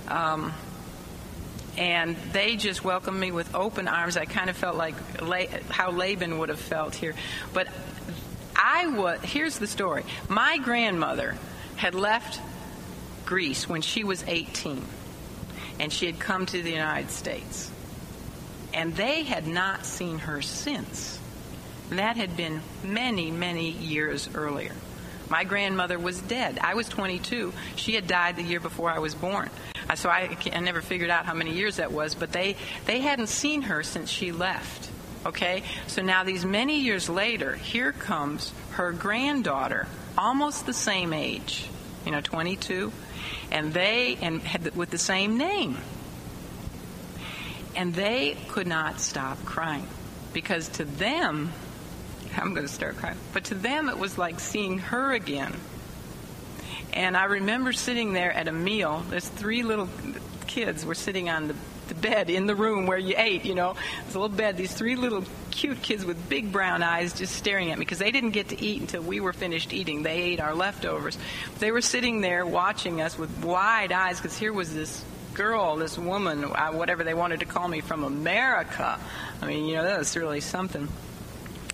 [0.09, 0.51] Um,
[1.77, 4.17] and they just welcomed me with open arms.
[4.17, 4.95] I kind of felt like
[5.69, 7.15] how Laban would have felt here.
[7.53, 7.69] But
[8.53, 10.03] I was, here's the story.
[10.27, 11.37] My grandmother
[11.77, 12.41] had left
[13.25, 14.83] Greece when she was 18,
[15.80, 17.69] and she had come to the United States.
[18.74, 21.19] And they had not seen her since.
[21.89, 24.74] That had been many, many years earlier.
[25.30, 26.59] My grandmother was dead.
[26.59, 27.53] I was 22.
[27.76, 29.49] She had died the year before I was born.
[29.89, 32.55] Uh, so I, I never figured out how many years that was, but they,
[32.86, 34.89] they hadn't seen her since she left.
[35.26, 35.63] Okay?
[35.88, 41.67] So now, these many years later, here comes her granddaughter, almost the same age,
[42.05, 42.91] you know, 22,
[43.53, 45.77] and they, and had, with the same name.
[47.75, 49.87] And they could not stop crying
[50.33, 51.53] because to them,
[52.35, 55.53] I'm going to start crying, but to them it was like seeing her again
[56.93, 59.03] and I remember sitting there at a meal.
[59.09, 59.89] There's three little
[60.45, 61.72] kids were sitting on the, the
[62.03, 63.71] bed in the room where you ate, you know.
[63.71, 64.57] A little bed.
[64.57, 68.11] These three little cute kids with big brown eyes just staring at me because they
[68.11, 70.03] didn't get to eat until we were finished eating.
[70.03, 71.17] They ate our leftovers.
[71.57, 75.97] They were sitting there watching us with wide eyes because here was this girl, this
[75.97, 78.99] woman, uh, whatever they wanted to call me, from America.
[79.41, 80.87] I mean, you know, that was really something.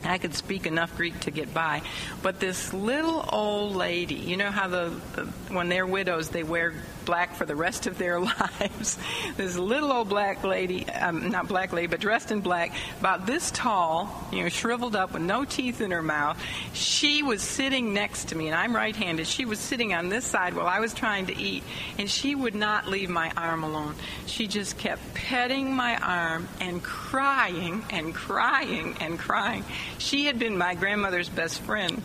[0.04, 1.82] I could speak enough Greek to get by.
[2.22, 6.74] But this little old lady, you know how the, the, when they're widows they wear
[7.10, 9.00] black for the rest of their lives.
[9.36, 13.50] this little old black lady, um, not black lady, but dressed in black, about this
[13.50, 16.40] tall, you know, shriveled up with no teeth in her mouth.
[16.74, 19.26] She was sitting next to me, and I'm right-handed.
[19.26, 21.64] She was sitting on this side while I was trying to eat,
[21.98, 23.96] and she would not leave my arm alone.
[24.28, 29.66] She just kept petting my arm and crying and crying and crying.
[29.98, 32.04] She had been my grandmother's best friend,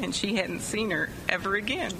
[0.00, 1.92] and she hadn't seen her ever again.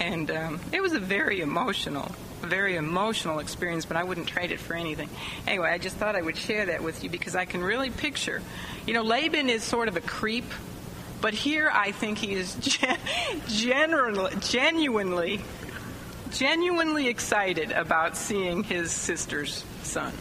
[0.00, 4.60] And um, it was a very emotional, very emotional experience, but I wouldn't trade it
[4.60, 5.08] for anything.
[5.46, 8.42] Anyway, I just thought I would share that with you because I can really picture.
[8.86, 10.50] You know, Laban is sort of a creep,
[11.20, 12.98] but here I think he is gen-
[13.48, 15.40] generally, genuinely,
[16.32, 20.12] genuinely excited about seeing his sister's son.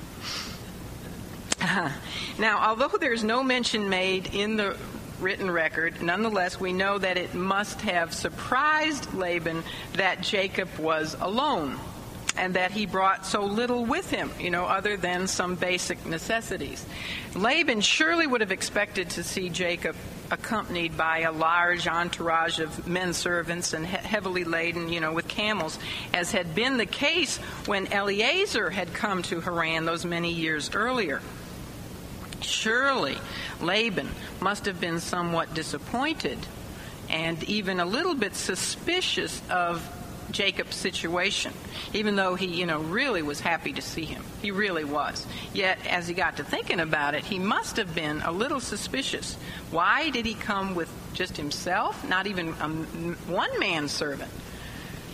[2.40, 4.76] Now, although there's no mention made in the
[5.20, 6.02] written record.
[6.02, 11.80] Nonetheless, we know that it must have surprised Laban that Jacob was alone
[12.36, 16.86] and that he brought so little with him, you know, other than some basic necessities.
[17.36, 19.96] Laban surely would have expected to see Jacob
[20.32, 25.28] accompanied by a large entourage of men servants and he- heavily laden, you know, with
[25.28, 25.78] camels,
[26.14, 27.38] as had been the case
[27.68, 31.22] when Eliezer had come to Haran those many years earlier.
[32.42, 33.18] Surely
[33.62, 36.38] Laban must have been somewhat disappointed
[37.10, 39.88] and even a little bit suspicious of
[40.32, 41.54] Jacob's situation,
[41.94, 44.24] even though he, you know, really was happy to see him.
[44.42, 45.26] He really was.
[45.54, 49.36] Yet, as he got to thinking about it, he must have been a little suspicious.
[49.70, 52.68] Why did he come with just himself, not even a
[53.32, 54.32] one man servant?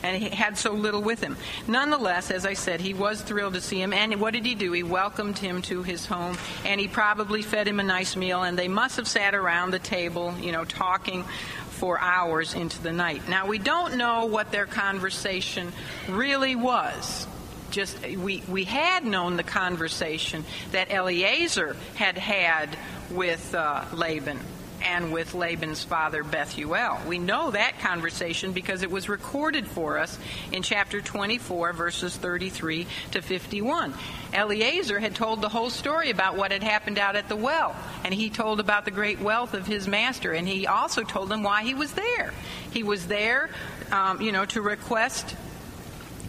[0.03, 1.37] And he had so little with him.
[1.67, 3.93] Nonetheless, as I said, he was thrilled to see him.
[3.93, 4.71] And what did he do?
[4.71, 8.43] He welcomed him to his home, and he probably fed him a nice meal.
[8.43, 11.23] And they must have sat around the table, you know, talking
[11.69, 13.27] for hours into the night.
[13.29, 15.71] Now, we don't know what their conversation
[16.09, 17.27] really was.
[17.71, 22.75] Just we, we had known the conversation that Eliezer had had
[23.11, 24.39] with uh, Laban
[24.83, 26.99] and with Laban's father Bethuel.
[27.07, 30.17] We know that conversation because it was recorded for us
[30.51, 33.93] in chapter 24, verses 33 to 51.
[34.33, 38.13] Eliezer had told the whole story about what had happened out at the well, and
[38.13, 41.63] he told about the great wealth of his master, and he also told them why
[41.63, 42.33] he was there.
[42.71, 43.49] He was there,
[43.91, 45.35] um, you know, to request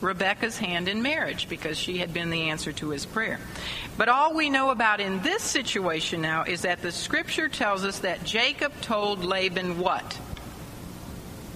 [0.01, 3.39] Rebekah's hand in marriage because she had been the answer to his prayer.
[3.97, 8.01] But all we know about in this situation now is that the scripture tells us
[8.01, 10.19] that Jacob told Laban what?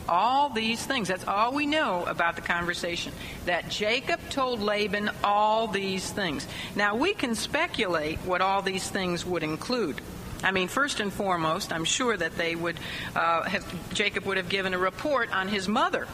[0.06, 1.08] All these things.
[1.08, 3.14] That's all we know about the conversation.
[3.46, 6.46] That Jacob told Laban all these things.
[6.76, 10.02] Now, we can speculate what all these things would include.
[10.42, 12.76] I mean, first and foremost, I'm sure that they would
[13.16, 16.06] uh, have, Jacob would have given a report on his mother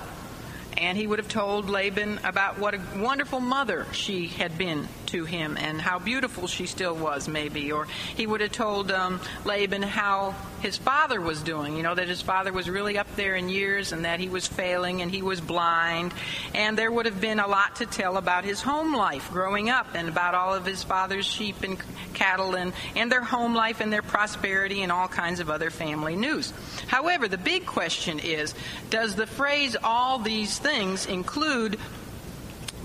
[0.81, 5.25] and he would have told Laban about what a wonderful mother she had been to
[5.27, 7.71] him and how beautiful she still was, maybe.
[7.71, 12.09] Or he would have told um, Laban how his father was doing, you know, that
[12.09, 15.23] his father was really up there in years and that he was failing and he
[15.23, 16.13] was blind.
[16.55, 19.89] And there would have been a lot to tell about his home life growing up
[19.95, 21.79] and about all of his father's sheep and
[22.15, 26.17] cattle and, and their home life and their prosperity and all kinds of other family
[26.17, 26.53] news.
[26.87, 28.55] However, the big question is
[28.91, 31.79] does the phrase all these things include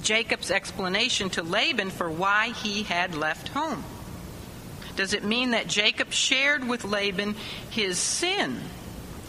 [0.02, 3.84] Jacob's explanation to Laban for why he had left home?
[4.96, 7.36] Does it mean that Jacob shared with Laban
[7.70, 8.60] his sin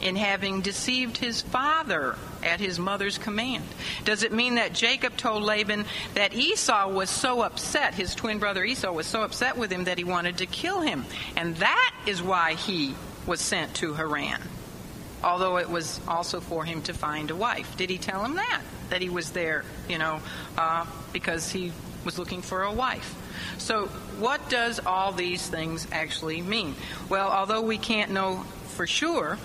[0.01, 3.65] in having deceived his father at his mother's command?
[4.05, 8.65] Does it mean that Jacob told Laban that Esau was so upset, his twin brother
[8.65, 11.05] Esau was so upset with him that he wanted to kill him?
[11.37, 12.95] And that is why he
[13.27, 14.41] was sent to Haran
[15.23, 17.77] although it was also for him to find a wife.
[17.77, 18.63] Did he tell him that?
[18.91, 20.21] That he was there, you know,
[20.57, 21.73] uh, because he
[22.05, 23.15] was looking for a wife.
[23.59, 23.87] So,
[24.19, 26.75] what does all these things actually mean?
[27.09, 29.39] Well, although we can't know for sure,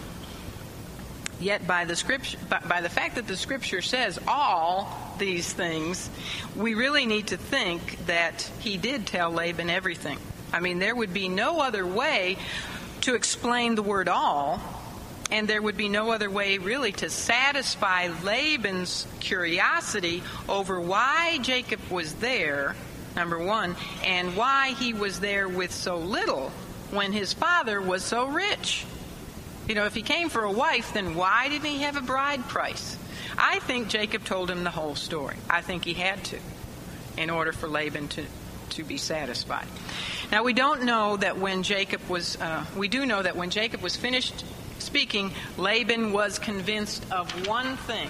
[1.40, 6.10] yet by the scripture, by, by the fact that the scripture says all these things,
[6.56, 10.20] we really need to think that he did tell Laban everything.
[10.54, 12.38] I mean, there would be no other way
[13.02, 14.62] to explain the word all
[15.32, 21.80] and there would be no other way really to satisfy Laban's curiosity over why Jacob
[21.90, 22.76] was there,
[23.16, 26.52] number one, and why he was there with so little
[26.92, 28.86] when his father was so rich.
[29.68, 32.48] You know, if he came for a wife, then why didn't he have a bride
[32.48, 32.98] price?
[33.38, 35.38] I think Jacob told him the whole story.
[35.50, 36.40] I think he had to
[37.18, 38.26] in order for Laban to,
[38.72, 39.68] to be satisfied.
[40.32, 43.82] Now, we don't know that when Jacob was, uh, we do know that when Jacob
[43.82, 44.44] was finished
[44.80, 48.10] speaking, Laban was convinced of one thing.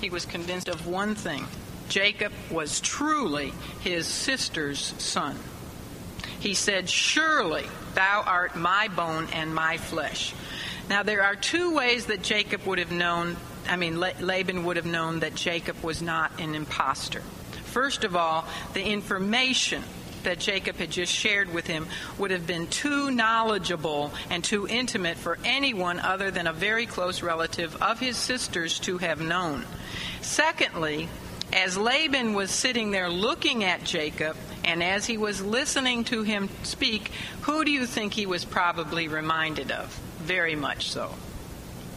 [0.00, 1.46] He was convinced of one thing.
[1.90, 5.36] Jacob was truly his sister's son.
[6.38, 10.32] He said, Surely thou art my bone and my flesh.
[10.88, 13.36] Now, there are two ways that Jacob would have known,
[13.68, 17.22] I mean, Laban would have known that Jacob was not an impostor.
[17.64, 19.82] First of all, the information
[20.22, 21.88] that Jacob had just shared with him
[22.18, 27.22] would have been too knowledgeable and too intimate for anyone other than a very close
[27.22, 29.64] relative of his sister's to have known.
[30.20, 31.08] Secondly,
[31.52, 36.48] as Laban was sitting there looking at Jacob, and as he was listening to him
[36.62, 37.10] speak,
[37.42, 39.88] who do you think he was probably reminded of?
[40.18, 41.12] Very much so.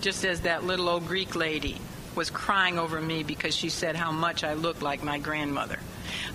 [0.02, 1.78] Just as that little old Greek lady
[2.16, 5.80] was crying over me because she said how much I looked like my grandmother.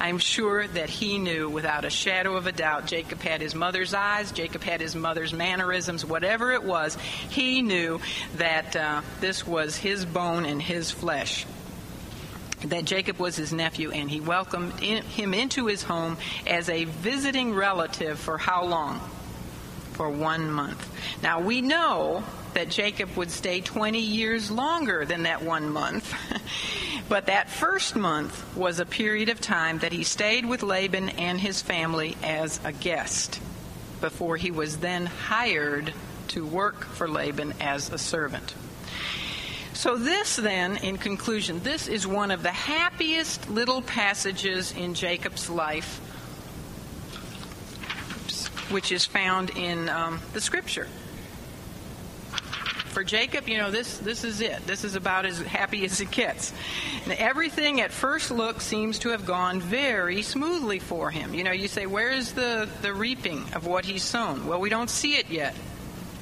[0.00, 3.94] I'm sure that he knew without a shadow of a doubt Jacob had his mother's
[3.94, 6.96] eyes, Jacob had his mother's mannerisms, whatever it was,
[7.28, 8.00] he knew
[8.36, 11.46] that uh, this was his bone and his flesh
[12.64, 16.84] that Jacob was his nephew, and he welcomed in, him into his home as a
[16.84, 19.00] visiting relative for how long?
[19.92, 20.88] For one month.
[21.22, 22.22] Now, we know
[22.54, 26.12] that Jacob would stay 20 years longer than that one month.
[27.09, 31.41] but that first month was a period of time that he stayed with Laban and
[31.41, 33.41] his family as a guest
[34.00, 35.92] before he was then hired
[36.28, 38.54] to work for Laban as a servant.
[39.79, 45.49] So, this then, in conclusion, this is one of the happiest little passages in Jacob's
[45.49, 45.99] life,
[48.72, 50.88] which is found in um, the scripture
[52.88, 54.67] for Jacob, you know, this this is it.
[54.67, 56.53] This is about as happy as it gets.
[57.05, 61.34] And everything at first look seems to have gone very smoothly for him.
[61.34, 64.49] You know, you say, where's the, the reaping of what he's sown?
[64.49, 65.55] Well, we don't see it yet.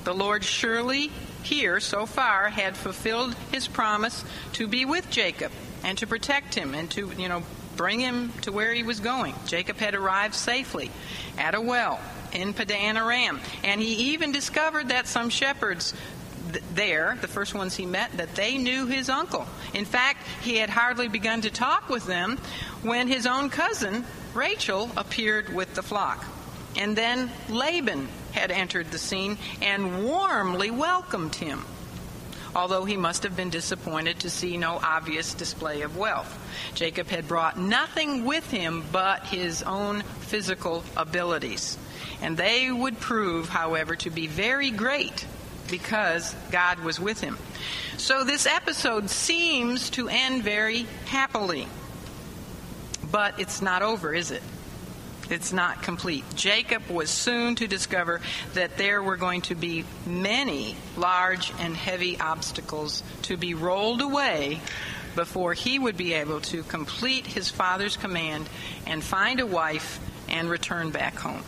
[0.05, 1.11] The Lord surely
[1.47, 4.25] here so far had fulfilled his promise
[4.55, 5.53] to be with Jacob
[5.85, 7.43] and to protect him and to, you know,
[7.77, 9.35] bring him to where he was going.
[9.47, 10.91] Jacob had arrived safely
[11.39, 12.01] at a well
[12.33, 15.95] in Padan Aram, and he even discovered that some shepherds
[16.53, 19.47] th- there, the first ones he met, that they knew his uncle.
[19.73, 22.39] In fact, he had hardly begun to talk with them
[22.83, 24.05] when his own cousin,
[24.35, 26.25] Rachel, appeared with the flock.
[26.77, 31.65] And then Laban had entered the scene and warmly welcomed him
[32.57, 36.39] although he must have been disappointed to see no obvious display of wealth.
[36.75, 41.77] Jacob had brought nothing with him but his own physical abilities.
[42.23, 45.27] And they would prove, however, to be very great
[45.71, 47.37] because God was with him.
[47.99, 51.69] So this episode seems to end very happily.
[53.13, 54.43] But it's not over, is it?
[55.29, 56.25] It's not complete.
[56.35, 58.21] Jacob was soon to discover
[58.55, 64.61] that there were going to be many large and heavy obstacles to be rolled away
[65.17, 68.49] before he would be able to complete his father's command
[68.87, 69.99] and find a wife
[70.29, 71.43] and return back home.